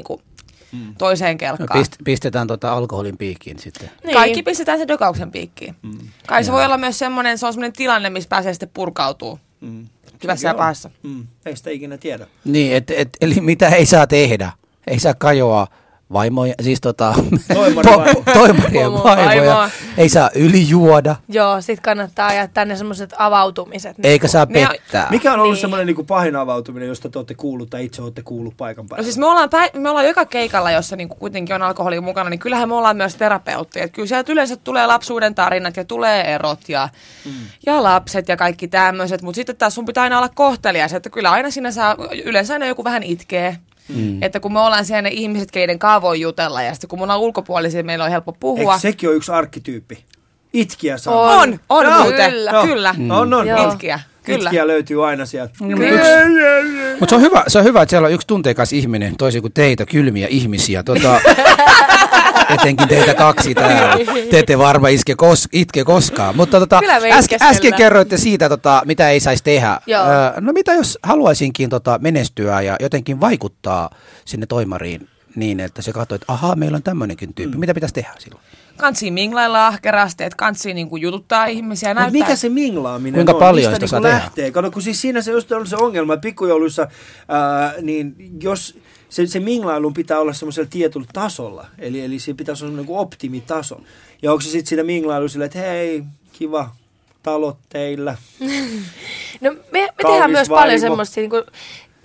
[0.80, 1.80] niinku toiseen No, kelkkaan.
[1.80, 3.90] pist, pistetään tota alkoholin piikkiin sitten.
[4.04, 4.14] niin.
[4.14, 5.76] Kaikki pistetään se dokauksen piikkiin.
[5.82, 5.98] Mm.
[6.28, 9.40] Kai se voi olla myös semmoinen, se on semmoinen tilanne, missä pääsee sitten purkautuu.
[9.62, 9.88] Mm.
[10.24, 10.90] Hyvässä ja pahassa.
[11.04, 11.28] Mm.
[11.46, 12.28] Ei sitä ikinä tiedä.
[12.46, 14.52] Niin, et, et, eli mitä ei saa tehdä?
[14.88, 15.68] Ei saa kajoa
[16.14, 17.14] vaimoja, siis tota,
[17.54, 19.70] po- toimarien Pomo- vaimoja.
[19.98, 23.98] Ei saa ylijuoda, Joo, sit kannattaa jättää ne semmoiset avautumiset.
[23.98, 25.08] niin eikä saa Ne on- pettää.
[25.12, 25.62] Mikä on ollut Niin.
[25.62, 29.02] semmoinen niinku pahin avautuminen, josta te olette kuullut tai itse olette kuullut paikan päällä?
[29.02, 32.30] No siis me ollaan, päi- me ollaan joka keikalla, jossa niinku kuitenkin on alkoholi mukana,
[32.30, 33.88] niin kyllähän me ollaan myös terapeutteja.
[33.88, 36.90] Kyllä sieltä yleensä tulee lapsuuden tarinat ja tulee erot ja,
[37.26, 37.32] mm.
[37.66, 39.22] ja lapset ja kaikki tämmöiset.
[39.22, 41.96] Mutta sitten taas sun pitää aina olla kohtelias, että kyllä aina siinä saa,
[42.26, 43.58] yleensä aina joku vähän itkee.
[43.88, 44.24] Mm.
[44.24, 47.04] Että kun me ollaan siellä ne ihmiset, keiden kaa voi jutella ja sitten kun me
[47.04, 48.74] ollaan ulkopuolisia, meillä on helppo puhua.
[48.74, 50.04] Eikö sekin ole yksi arkkityyppi?
[50.54, 51.20] Itkiä saa.
[51.20, 51.50] On.
[51.50, 52.52] On, on Joo, muuten, kyllä.
[52.52, 52.66] kyllä.
[52.66, 52.96] kyllä.
[52.98, 53.12] Mm.
[53.12, 53.64] On, on, Joo.
[53.64, 53.72] on.
[53.72, 54.50] Itkiä, kyllä.
[54.50, 55.54] Itkiä löytyy aina sieltä.
[57.00, 59.54] Mutta se, on hyvä, se on hyvä, että siellä on yksi tunteikas ihminen, toisin kuin
[59.54, 60.84] teitä, kylmiä ihmisiä.
[60.84, 61.20] Tota,
[62.50, 63.98] etenkin teitä kaksi täällä.
[64.32, 66.36] Te ette varma iske kos, itke koskaan.
[66.36, 69.80] Mutta tota, me äsken, kerroitte siitä, tota, mitä ei saisi tehdä.
[69.86, 70.04] Joo.
[70.04, 73.90] Öö, no mitä jos haluaisinkin tota, menestyä ja jotenkin vaikuttaa
[74.26, 77.58] sinne toimariin niin, että se katsoo, että ahaa, meillä on tämmöinenkin tyyppi.
[77.58, 77.60] Mm.
[77.60, 78.44] Mitä pitäisi tehdä silloin?
[78.78, 81.90] Kantsii minglailla ahkerasti, että kantsii niinku jututtaa ihmisiä.
[81.90, 83.40] Mutta näyttää- mikä se minglaaminen Kuinka on?
[83.40, 84.16] paljon Mistä sitä niinku saa tehdä?
[84.16, 84.52] lähtee?
[84.52, 86.88] Kato, kun siis siinä se just on se ongelma, että pikkujouluissa,
[87.28, 88.78] ää, niin jos
[89.10, 93.00] se, se minglailun pitää olla semmoisella tietyllä tasolla, eli, eli se pitäisi olla semmoinen kuin
[93.00, 93.82] optimitaso.
[94.22, 96.70] Ja onko se sitten siinä minglailu sillä, että hei, kiva
[97.24, 98.16] talot teillä.
[99.42, 100.62] No me, me Kaunis tehdään myös vaimo.
[100.62, 101.30] paljon semmoista niin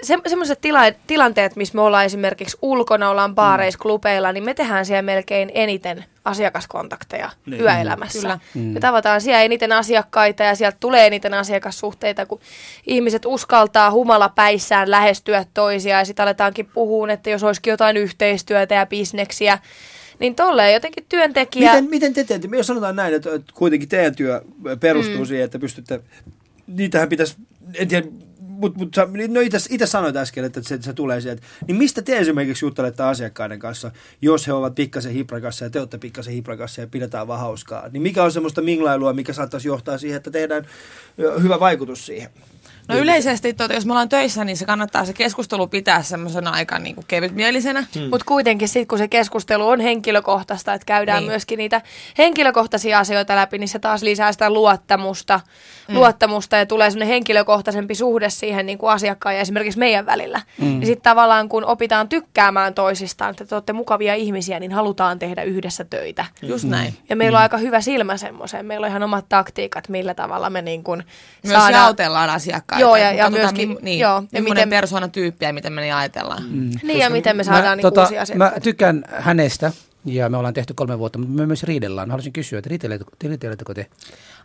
[0.02, 4.86] se, semmoiset tila, tilanteet, missä me ollaan esimerkiksi ulkona, ollaan baareissa, klubeilla, niin me tehdään
[4.86, 7.60] siellä melkein eniten asiakaskontakteja Niin.
[7.60, 8.20] yöelämässä.
[8.20, 8.38] Kyllä.
[8.54, 8.60] Mm.
[8.60, 12.40] Me tavataan siellä eniten asiakkaita ja sieltä tulee eniten asiakassuhteita, kun
[12.86, 18.86] ihmiset uskaltaa humalapäissään lähestyä toisiaan ja sitten aletaankin puhua, että jos olisikin jotain yhteistyötä ja
[18.86, 19.58] bisneksiä,
[20.18, 21.72] niin tolleen jotenkin työntekijä...
[21.72, 22.48] Miten, miten te teette?
[22.56, 24.42] Jos sanotaan näin, että että kuitenkin teidän työ
[24.80, 25.26] perustuu mm.
[25.26, 26.00] siihen, että pystytte,
[26.66, 27.36] niitähän pitäisi,
[27.74, 28.06] en tiedä,
[28.60, 31.42] mutta mut, sä- no itse sanoit äsken, että se, se tulee sieltä.
[31.66, 33.90] Niin mistä te esimerkiksi juttelette asiakkaiden kanssa,
[34.22, 37.88] jos he ovat pikkasen hiprakassa ja te olette pikkasen hiprakassa ja pidetään vaan hauskaa?
[37.88, 40.66] Niin mikä on semmoista minglailua, mikä saattaisi johtaa siihen, että tehdään
[41.42, 42.30] hyvä vaikutus siihen?
[42.88, 46.78] No yleisesti, tuota, jos me ollaan töissä, niin se kannattaa se keskustelu pitää semmoisena aika
[46.78, 47.80] niin kuin kevytmielisenä.
[47.80, 48.02] Mm.
[48.02, 51.22] Mutta kuitenkin sitten, kun se keskustelu on henkilökohtaista, että käydään Niin.
[51.22, 51.32] niin.
[51.32, 51.82] myöskin niitä
[52.18, 55.40] henkilökohtaisia asioita läpi, niin se taas lisää sitä luottamusta,
[55.88, 55.94] mm.
[55.94, 60.42] luottamusta ja tulee semmoinen henkilökohtaisempi suhde siihen niin kuin asiakkaan ja esimerkiksi meidän välillä.
[60.58, 60.80] Mm.
[60.80, 65.42] Ja sitten tavallaan, kun opitaan tykkäämään toisistaan, että te olette mukavia ihmisiä, niin halutaan tehdä
[65.42, 66.24] yhdessä töitä.
[66.42, 66.94] Just näin.
[67.08, 68.66] Ja meillä on aika hyvä silmä semmoiseen.
[68.66, 71.04] Meillä on ihan omat taktiikat, millä tavalla me niin kuin
[71.46, 72.30] Myös jaotellaan
[72.72, 72.80] asiakkaita.
[72.80, 75.94] Joo, ja- ja katsotaan, myöskin- mi- niin, joo, ja miten- persoonatyyppi ja miten me niin
[75.94, 76.42] ajatellaan.
[76.50, 76.70] Mm.
[76.82, 78.60] Niin, ja miten me saadaan niin tota, uusia mä asiakkaita.
[78.60, 79.72] tykkään hänestä
[80.04, 82.08] ja me ollaan tehty kolme vuotta, mutta me myös riidellään.
[82.08, 82.70] Mä haluaisin kysyä, että
[83.22, 83.86] riitelettekö te?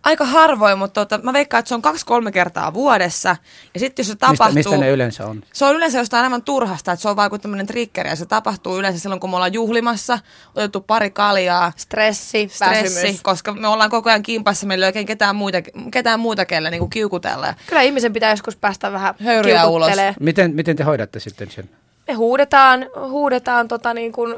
[0.04, 3.36] Aika harvoin, mutta tota, mä veikkaan, että se on kaksi-kolme kertaa vuodessa.
[3.74, 4.56] Ja sitten jos se tapahtuu...
[4.56, 5.44] Mistä, mistä ne yleensä on?
[5.54, 8.26] Se on yleensä jostain aivan turhasta, että se on vaan kuin tämmöinen triggeri ja se
[8.26, 10.20] tapahtuu yleensä silloin, kun me ollaan juhlimassa,
[10.56, 13.22] otettu pari kaljaa, Stressi, stressi, väsymys.
[13.22, 15.58] koska me ollaan koko ajan kimpassa, meillä ei oikein ketään muita,
[15.92, 17.54] ketään muuta kelle niin kiukutella.
[17.68, 20.16] Kyllä ihmisen pitää joskus päästä vähän Höyryä kiukuttelee.
[20.20, 21.70] Miten, miten te hoidatte sitten sen?
[22.08, 24.36] Me huudetaan, huudetaan tota niin kuin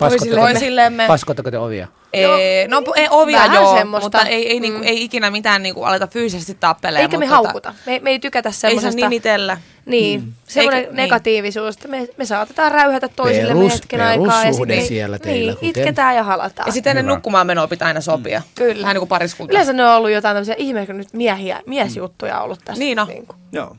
[0.00, 1.06] Paskotteko te- toisillemme.
[1.06, 1.88] Paskotteko te ovia?
[2.12, 4.04] Ei, no ei, ovia vähän joo, semmoista.
[4.18, 4.84] mutta ei, ei, niinku, Mm.
[4.86, 7.02] ei ikinä mitään niinku, aleta fyysisesti tappelemaan.
[7.02, 7.74] Eikä me mutta tota, haukuta.
[7.86, 8.96] Me, me ei tykätä Ei saa semmoisesta...
[8.96, 9.56] nimitellä.
[9.86, 10.32] Niin, mm.
[10.44, 10.96] semmoinen Eikä- niin.
[10.96, 14.42] negatiivisuus, että me, me saatetaan räyhätä toisille Perus- hetken aikaa.
[14.42, 16.66] perussuhde sit me- siellä teillä, niin, kuten- itketään ja halataan.
[16.68, 18.42] Ja sitten ennen nukkumaan menoa pitää aina sopia.
[18.54, 18.82] Kyllä.
[18.82, 19.52] Vähän niin kuin pariskunta.
[19.52, 22.78] Yleensä ne on ollut jotain tämmöisiä ihmeekö nyt miehiä, miesjuttuja ollut tässä.
[22.78, 23.06] Niin on.
[23.06, 23.26] kuin.
[23.52, 23.76] Joo.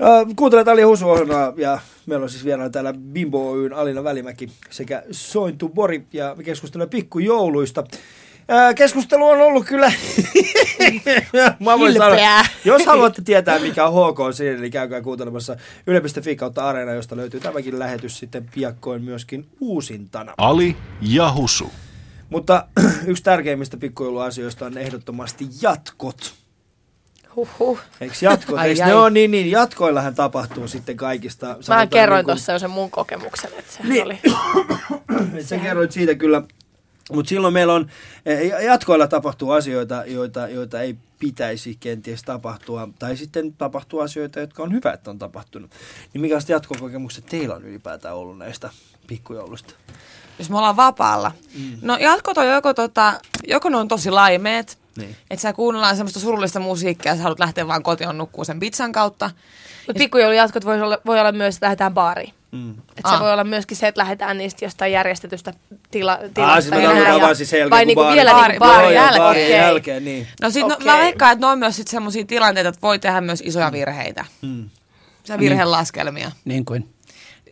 [0.00, 4.50] Ö, Kuuntelet Ali Husu ohjelmaa ja meillä on siis vieraana täällä Bimbo Oyn Alina Välimäki
[4.70, 7.84] sekä Sointu Bori ja me keskustelemme pikkujouluista.
[8.70, 9.92] Ö, Keskustelu on ollut kyllä,
[11.64, 16.68] mä voin sanoa, jos haluatte tietää mikä on HK siinä, niin käykää kuuntelemassa yle.fi kautta
[16.68, 20.34] Areena, josta löytyy tämäkin lähetys sitten piakkoin myöskin uusintana.
[20.38, 21.70] Ali ja Husu.
[22.30, 22.66] Mutta
[23.06, 26.41] yksi tärkeimmistä pikkujouluasioista on ehdottomasti jatkot.
[27.36, 27.78] Huhhuh.
[28.00, 28.58] Eikö jatkot?
[28.58, 28.88] Ai, Eikö ai.
[28.88, 31.56] ne on niin, niin jatkoillahan tapahtuu sitten kaikista.
[31.68, 34.04] Mä kerroin niin kuin- tuossa jo sen mun kokemuksen, että se Niin.
[34.06, 34.20] oli...
[35.48, 36.42] Sä kerroit siitä kyllä,
[37.12, 37.90] mutta silloin meillä on,
[38.26, 44.62] eh, jatkoilla tapahtuu asioita, joita, joita ei pitäisi kenties tapahtua, tai sitten tapahtuu asioita, jotka
[44.62, 45.70] on hyvä, että on tapahtunut.
[46.12, 48.70] Niin minkälaiset jatkokokemukset teillä on ylipäätään ollut näistä
[49.06, 49.74] pikkujoulusta?
[50.38, 51.32] Jos me ollaan vapaalla.
[51.58, 51.78] Mm.
[51.82, 55.16] No jatkot on joko, tota, joko ne on tosi laimeet, Niin.
[55.30, 58.92] että sä kuunnellaan semmoista surullista musiikkia ja sä haluat lähteä vaan kotiin nukkuu sen pizzan
[58.92, 59.30] kautta.
[59.86, 62.34] Mutta pikkujoulujatkot voi olla, voi olla myös, että lähdetään baariin.
[62.52, 62.70] Mm.
[62.70, 63.20] Et se Ah.
[63.20, 65.52] voi olla myöskin se, että lähdetään niistä jostain järjestetystä
[65.90, 66.52] tila, tilasta.
[66.54, 68.80] Ah, siis me ja vaan siis sen jälkeen, Vai niinku baari- vielä baari- niinku baarin
[68.84, 69.22] baari- jälkeen.
[69.22, 69.56] Baarin Okei.
[69.56, 70.26] jälkeen, niin.
[70.42, 70.86] No sit no, Okei.
[70.86, 74.24] mä veikkaan, että ne on myös sit semmosia tilanteita, että voi tehdä myös isoja virheitä.
[74.42, 74.70] Mm.
[75.24, 76.32] Se virhelaskelmia.
[76.44, 76.88] Niin kuin.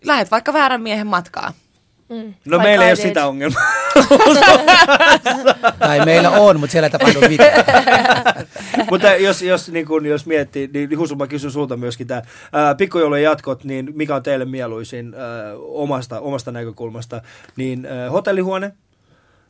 [0.04, 1.52] Lähet vaikka väärän miehen matkaa.
[2.10, 2.34] Mm.
[2.44, 3.62] No Vai meillä ei ole sitä ongelmaa.
[5.78, 7.64] Tai meillä on, mutta siellä ei tapahdu mitään.
[8.90, 12.22] Mutta jos, jos, niin kun, jos miettii, niin Husu, mä kysyn sulta myöskin tämä
[12.78, 17.22] pikkujoulujen jatkot, niin mikä on teille mieluisin ää, omasta, omasta näkökulmasta?
[17.56, 18.72] Niin ää, hotellihuone,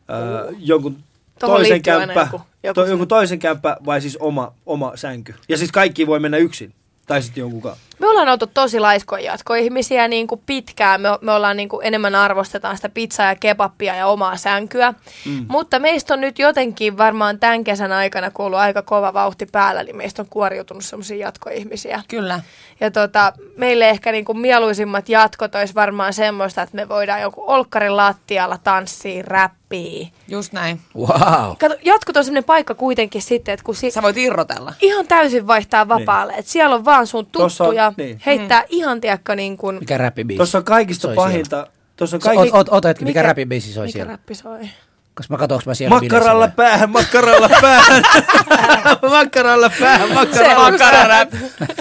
[0.08, 0.18] ää,
[0.58, 0.96] jonkun
[1.38, 5.34] Tohon toisen kämppä, joku- joku to, se- jonkun toisen kämppä vai siis oma, oma sänky?
[5.48, 6.74] Ja siis kaikki voi mennä yksin,
[7.06, 7.82] tai sitten jonkun kanssa.
[8.00, 11.00] Me ollaan oltu tosi laiskoja jatkoihmisiä niin kuin pitkään.
[11.00, 14.94] Me, me ollaan niin kuin enemmän arvostetaan sitä pizzaa ja kebappia ja omaa sänkyä.
[15.26, 15.46] Mm.
[15.48, 19.46] Mutta meistä on nyt jotenkin varmaan tämän kesän aikana, kun on ollut aika kova vauhti
[19.46, 22.02] päällä, niin meistä on kuoriutunut semmoisia jatkoihmisiä.
[22.08, 22.40] Kyllä.
[22.80, 27.44] Ja tota, meille ehkä niin kuin mieluisimmat jatkot olisi varmaan semmoista, että me voidaan joku
[27.46, 29.60] olkkarin lattialla tanssia, räppiä.
[30.28, 30.80] Just näin.
[30.96, 31.56] Wow.
[31.60, 34.72] Kato, jatkot on semmoinen paikka kuitenkin sitten, että kun si- Sä voit irrotella.
[34.80, 36.32] ihan täysin vaihtaa vapaalle.
[36.32, 37.64] Että siellä on vaan sun Tossa
[37.96, 38.20] niin.
[38.26, 39.76] heittää ihan tiedäkö niin kuin...
[39.80, 40.36] Mikä räppibiisi?
[40.36, 41.66] Tuossa on kaikista Soi pahinta,
[41.96, 42.58] tuossa on kaikista...
[42.58, 44.10] Ot, ot, ota hetki, mikä, räppibiisi soi mikä siellä?
[44.12, 44.60] räppi soi?
[45.14, 48.02] Koska mä katsoinko mä siellä Makkaralla bileissä päähän, makkaralla päähän,
[49.10, 51.28] makkaralla päähän, makkaralla päähän.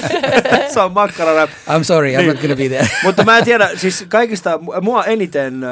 [0.74, 1.50] Se on makkararap.
[1.50, 2.28] I'm sorry, I'm Niin.
[2.28, 2.88] not gonna be there.
[3.04, 5.70] Mutta mä en tiedä, siis kaikista, mua eniten äh,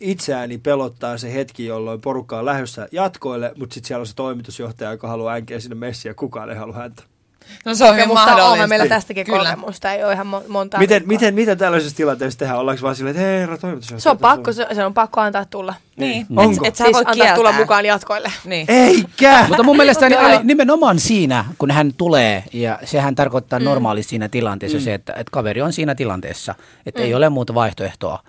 [0.00, 4.90] itseäni pelottaa se hetki, jolloin porukka on lähdössä jatkoille, mutta sitten siellä on se toimitusjohtaja,
[4.90, 7.02] joka haluaa änkeä sinne messiin ja kukaan ei halua häntä.
[7.64, 8.52] No se on hyvin Kokemusta mahdollista.
[8.52, 9.38] onhan meillä tästäkin Kyllä.
[9.50, 11.08] kokemusta, ei ole ihan mo- monta Miten, viikkoa.
[11.08, 12.58] miten, miten tällaisessa tilanteessa tehdään?
[12.60, 14.00] Ollaanko vaan silleen, että hei herra toimitusjohtaja?
[14.02, 15.74] Se on pakko, se, se on pakko antaa tulla.
[15.96, 16.26] Niin.
[16.36, 16.64] Onko?
[16.64, 17.34] Et, et sä siis voi antaa kieltää.
[17.36, 18.32] tulla mukaan jatkoille.
[18.44, 18.66] Niin.
[18.70, 19.44] Eikä!
[19.48, 20.20] Mutta mun mielestä Joo.
[20.22, 25.30] Ali, nimenomaan siinä, kun hän tulee, ja sehän tarkoittaa normaalisti siinä tilanteessa se, että, että
[25.30, 26.54] kaveri on siinä tilanteessa,
[26.86, 28.22] että ei ole muuta vaihtoehtoa,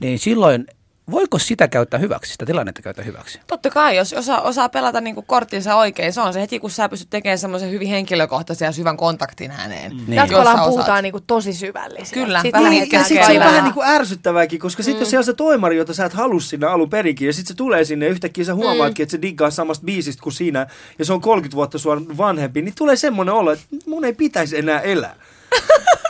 [0.00, 0.66] niin silloin
[1.10, 3.40] voiko sitä käyttää hyväksi, sitä tilannetta käyttää hyväksi?
[3.46, 6.88] Totta kai, jos osaa, osaa pelata niinku korttinsa oikein, se on se heti, kun sä
[6.88, 9.90] pystyt tekemään semmoisen hyvin henkilökohtaisen ja syvän kontaktin ääneen.
[9.90, 10.06] Niin.
[10.08, 11.02] Jos Jatkoillaan sä puhutaan osaat.
[11.02, 12.24] niinku tosi syvällisiä.
[12.24, 15.10] Kyllä, Sit vähän niin, Ja sitten se on vähän niin kuin ärsyttävääkin, koska sitten jos
[15.10, 17.84] siellä on se toimari, jota sä et halua sinne alun perinkin, ja sitten se tulee
[17.84, 20.66] sinne ja yhtäkkiä sä huomaatkin, että se diggaa samasta biisistä kuin sinä,
[20.98, 24.58] ja se on 30 vuotta sua vanhempi, niin tulee semmoinen olo, että mun ei pitäisi
[24.58, 25.14] enää elää.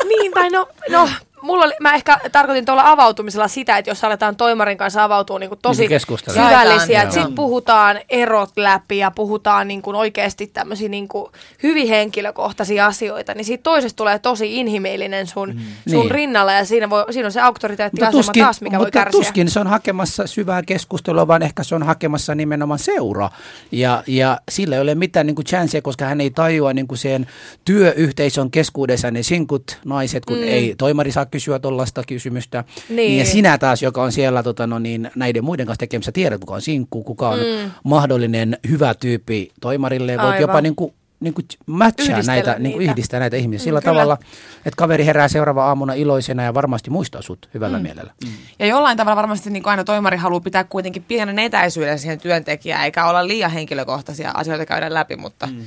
[0.09, 1.09] Niin, tai no, no
[1.43, 5.49] mulla oli, mä ehkä tarkoitin tuolla avautumisella sitä, että jos aletaan toimarin kanssa avautua niin
[5.51, 6.01] kuin tosi Niin
[6.35, 11.33] syvällisiä, että sitten puhutaan erot läpi ja puhutaan niin kuin oikeasti tämmöisiä niin kuin
[11.63, 16.11] hyvin henkilökohtaisia asioita, niin siitä toisesta tulee tosi inhimillinen sun, sun Niin.
[16.11, 19.21] rinnalla ja siinä, voi, siinä on se auktoriteettiasema taas, mikä voi mutta kärsiä.
[19.21, 23.31] tuskin se on hakemassa syvää keskustelua, vaan ehkä se on hakemassa nimenomaan seura.
[23.73, 26.99] Ja, ja sillä ei ole mitään niin kuin chanssia, koska hän ei tajua niin kuin
[26.99, 27.27] sen
[27.65, 30.45] työyhteisön keskuudessa ne sinkut naiset, kun mm.
[30.45, 32.65] ei toimari saa kysyä tuollaista kysymystä.
[32.89, 33.19] Niin.
[33.19, 36.55] Ja sinä taas, joka on siellä tota, no niin, näiden muiden kanssa tekemässä, tiedät kuka
[36.55, 37.71] on sinkku, kuka on mm.
[37.85, 40.13] mahdollinen hyvä tyyppi toimarille.
[40.13, 40.41] Voit Aivan.
[40.41, 43.93] jopa niin kuin, niin kuin matchaa Yhdistellä näitä, niin kuin yhdistää näitä ihmisiä sillä Kyllä.
[43.93, 44.19] tavalla,
[44.57, 47.83] että kaveri herää seuraava aamuna iloisena ja varmasti muistaa sut hyvällä mm.
[47.83, 48.13] mielellä.
[48.25, 48.31] Mm.
[48.59, 52.85] Ja jollain tavalla varmasti niin kuin aina toimari haluaa pitää kuitenkin pienen etäisyyden siihen työntekijään,
[52.85, 55.65] eikä olla liian henkilökohtaisia asioita käydä läpi, mutta mm.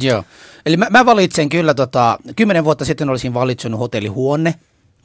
[0.00, 0.24] Joo.
[0.66, 4.54] Eli mä, mä valitsen kyllä, tota, kymmenen vuotta sitten olisin valitsenut hotellihuone,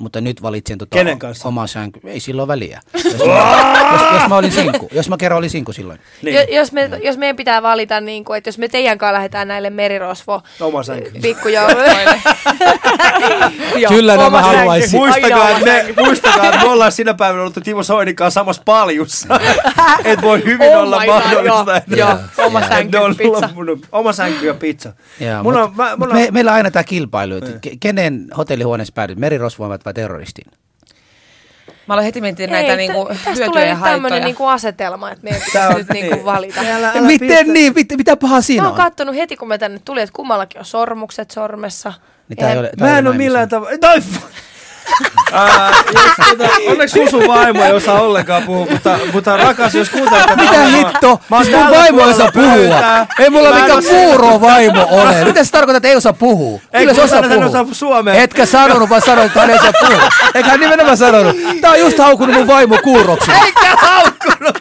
[0.02, 1.48] mutta nyt valitsen tota Kenen kanssa?
[1.48, 2.00] omaa sänky.
[2.06, 2.82] Ei silloin väliä.
[3.04, 6.00] Jos mä, jos, jos mä olin sinku, jos mä kerran olin sinku silloin.
[6.22, 6.36] Niin.
[6.36, 9.48] Jo, jos, me, jos meidän pitää valita, niin kuin, että jos me teidän kanssa lähdetään
[9.48, 11.12] näille merirosvo Oma sänky.
[11.22, 12.20] pikkujouluille.
[13.88, 14.58] Kyllä nämä oma sänky.
[14.58, 14.96] haluaisi.
[14.98, 15.94] Muistakaa, sänky.
[15.98, 19.40] muistakaa, että me ollaan sinä päivänä oltu Timo Soinin kanssa samassa paljussa.
[20.04, 21.82] Et voi hyvin Oh olla mahdollista.
[21.98, 23.50] joo, oma sänky, ne on pizza.
[23.92, 24.94] Oma sänky ja pizza.
[25.20, 27.52] Joo, Mun mut, on, mä, mut mun me, on, meillä on aina tämä kilpailu, että
[27.70, 30.52] ke- kenen hotellihuoneessa päädyt, merirosvoimat vai terroristiin?
[31.88, 34.26] Mä aloin heti miettiä Ei, näitä tä- niinku hyötyjä tulee ja nyt tämmöinen haittoja.
[34.26, 36.26] niinku asetelma, että meidän Tää pitäisi on- nyt niinku niin.
[36.26, 36.62] valita.
[36.62, 37.74] Älä- älä Miten pistä- niin?
[37.76, 38.72] Mit, mitä pahaa siinä Mä on?
[38.74, 41.94] oon kattonut heti, kun me tänne tuli, että kummallakin on sormukset sormessa.
[42.30, 43.78] Niin tää ei ole, tää Mä ei en ole millään tavalla...
[45.34, 50.26] Ää, jos, tota, onneksi Susu vaimo ei osaa ollenkaan puhua, mutta, mutta rakas, jos kuuntelet
[50.26, 51.22] tätä Mitä hitto?
[51.30, 52.50] Mä oon mun vaimo ei osaa puhua.
[52.56, 53.08] pöytää.
[53.20, 55.26] Ei mulla mikään puuro vaimo ole.
[55.26, 56.60] Mitä se tarkoittaa, että ei osaa puhua?
[56.74, 57.46] Ei, Kyllä se osaa puhua.
[57.46, 58.14] osaa suomea.
[58.14, 60.10] Etkä sanonut, vaan sanoit, että hän ei osaa puhua.
[60.36, 61.36] Eikä hän nimenomaan sanonut.
[61.62, 63.32] Tää on just haukkunut mun vaimo kuuroksi.
[63.46, 64.58] Eikä haukkunut!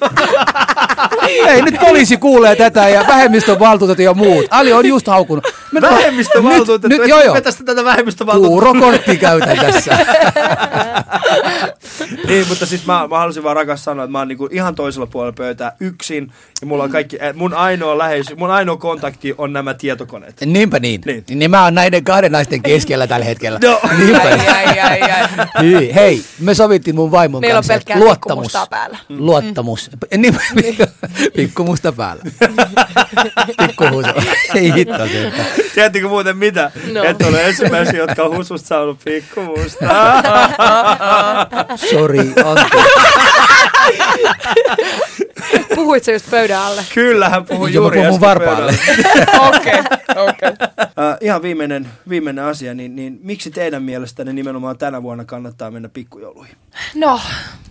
[1.47, 4.47] Ei, nyt poliisi kuulee tätä ja vähemmistön valtuutettu ja muut.
[4.51, 5.45] Ali on just haukunut.
[5.81, 6.89] Vähemmistövaltuutettu.
[6.89, 7.35] Nyt, nyt joo joo.
[7.35, 8.73] Vetästä tätä vähemmistövaltuutettua.
[8.73, 9.99] Kuurokortti käytän tässä.
[12.29, 15.07] niin, mutta siis mä, mä halusin vaan rakas sanoa, että mä oon niinku ihan toisella
[15.07, 16.33] puolella pöytää yksin.
[16.61, 20.41] Ja mulla on kaikki, mun ainoa läheisy, mun ainoa kontakti on nämä tietokoneet.
[20.47, 21.01] Niinpä niin.
[21.07, 21.25] Niin.
[21.29, 21.39] niin.
[21.39, 23.59] niin mä oon näiden kahden naisten keskellä tällä hetkellä.
[23.63, 23.81] No.
[23.99, 24.23] Niinpä.
[24.23, 25.29] Ai, ai, ai, ai.
[25.63, 27.73] Hyi, hei, me sovittiin mun vaimon Meillä on kanssa.
[27.73, 28.53] pelkkää että luottamus.
[28.71, 28.99] päällä.
[29.09, 29.91] Luottamus.
[30.17, 30.37] Niin,
[31.37, 32.23] pikkumusta päällä.
[33.67, 34.13] Pikkuhuuso.
[34.55, 35.33] Ei hitto se.
[35.81, 36.71] Tiedättekö muuten mitä?
[36.93, 37.05] No.
[37.05, 39.87] Et ole ensimmäisiä, jotka on hususta saanut pikkumusta.
[41.91, 42.79] Sori, anteeksi.
[45.75, 46.85] Puhuit sä just pöydän alle?
[46.95, 48.75] Kyllä, hän puhui Joo, mä juuri puhun mun äsken varpaalle.
[49.49, 49.79] Okei,
[50.17, 50.51] okei.
[51.21, 56.57] Ihan viimeinen, viimeinen asia, niin, niin miksi teidän mielestänne nimenomaan tänä vuonna kannattaa mennä pikkujouluihin?
[56.95, 57.21] No,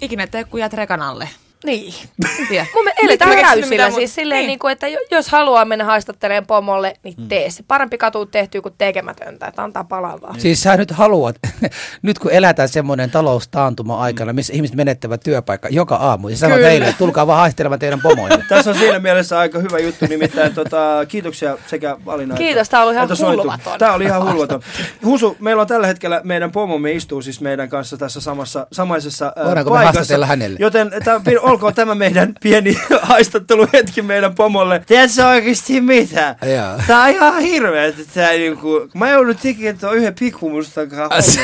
[0.02, 1.30] Ikinä tee, kun jäät rekan alle.
[1.66, 1.94] Niin.
[2.40, 2.66] En tiedä.
[2.76, 4.48] Mun me eletään täysillä siis silleen, niin.
[4.48, 4.60] niin.
[4.60, 7.64] kuin, että jo- jos haluaa mennä haistattelemaan pomolle, niin tee se.
[7.68, 10.40] Parempi katuu tehtyä kuin tekemätöntä, että antaa palaa vaan.
[10.40, 11.36] Siis sä nyt haluat,
[12.02, 16.70] nyt kun elätään semmoinen taloustaantuma aikana, missä ihmiset menettävät työpaikka joka aamu, ja sanoo Kyllä.
[16.70, 18.44] teille, että tulkaa vaan haistelemaan teidän pomoille.
[18.50, 22.94] Tässä on siinä mielessä aika hyvä juttu, nimittäin tota, kiitoksia sekä Alina Kiitos, tää oli
[22.94, 23.80] ihan että hulvaton.
[23.80, 24.62] Tää oli ihan hulvaton.
[25.06, 29.46] Husu, meillä on tällä hetkellä, meidän pomomme istuu siis meidän kanssa tässä samassa, samaisessa äh,
[29.46, 30.26] Voidaanko me paikassa.
[30.26, 30.58] hänelle?
[30.60, 34.82] Joten tämä, olkoon tämä meidän pieni haistatteluhetki meidän pomolle.
[34.86, 36.36] Tiedätkö sä oikeasti mitä?
[36.56, 36.80] Joo.
[36.88, 41.42] Tää on ihan hirveä, että tää niinku, mä joudun tekemään tuon yhden pikkumustan kanssa.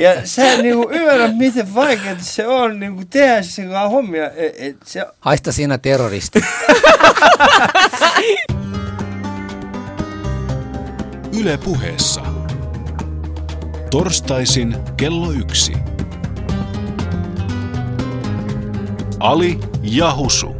[0.00, 4.30] Ja sä en niinku ymmärrä, miten vaikeaa se on niinku tehdä sen kanssa hommia.
[4.30, 6.40] Et, et se, Haista siinä terroristi.
[11.40, 12.20] Yle puheessa.
[13.90, 15.72] Torstaisin kello yksi.
[19.20, 20.59] Ali ja Husu.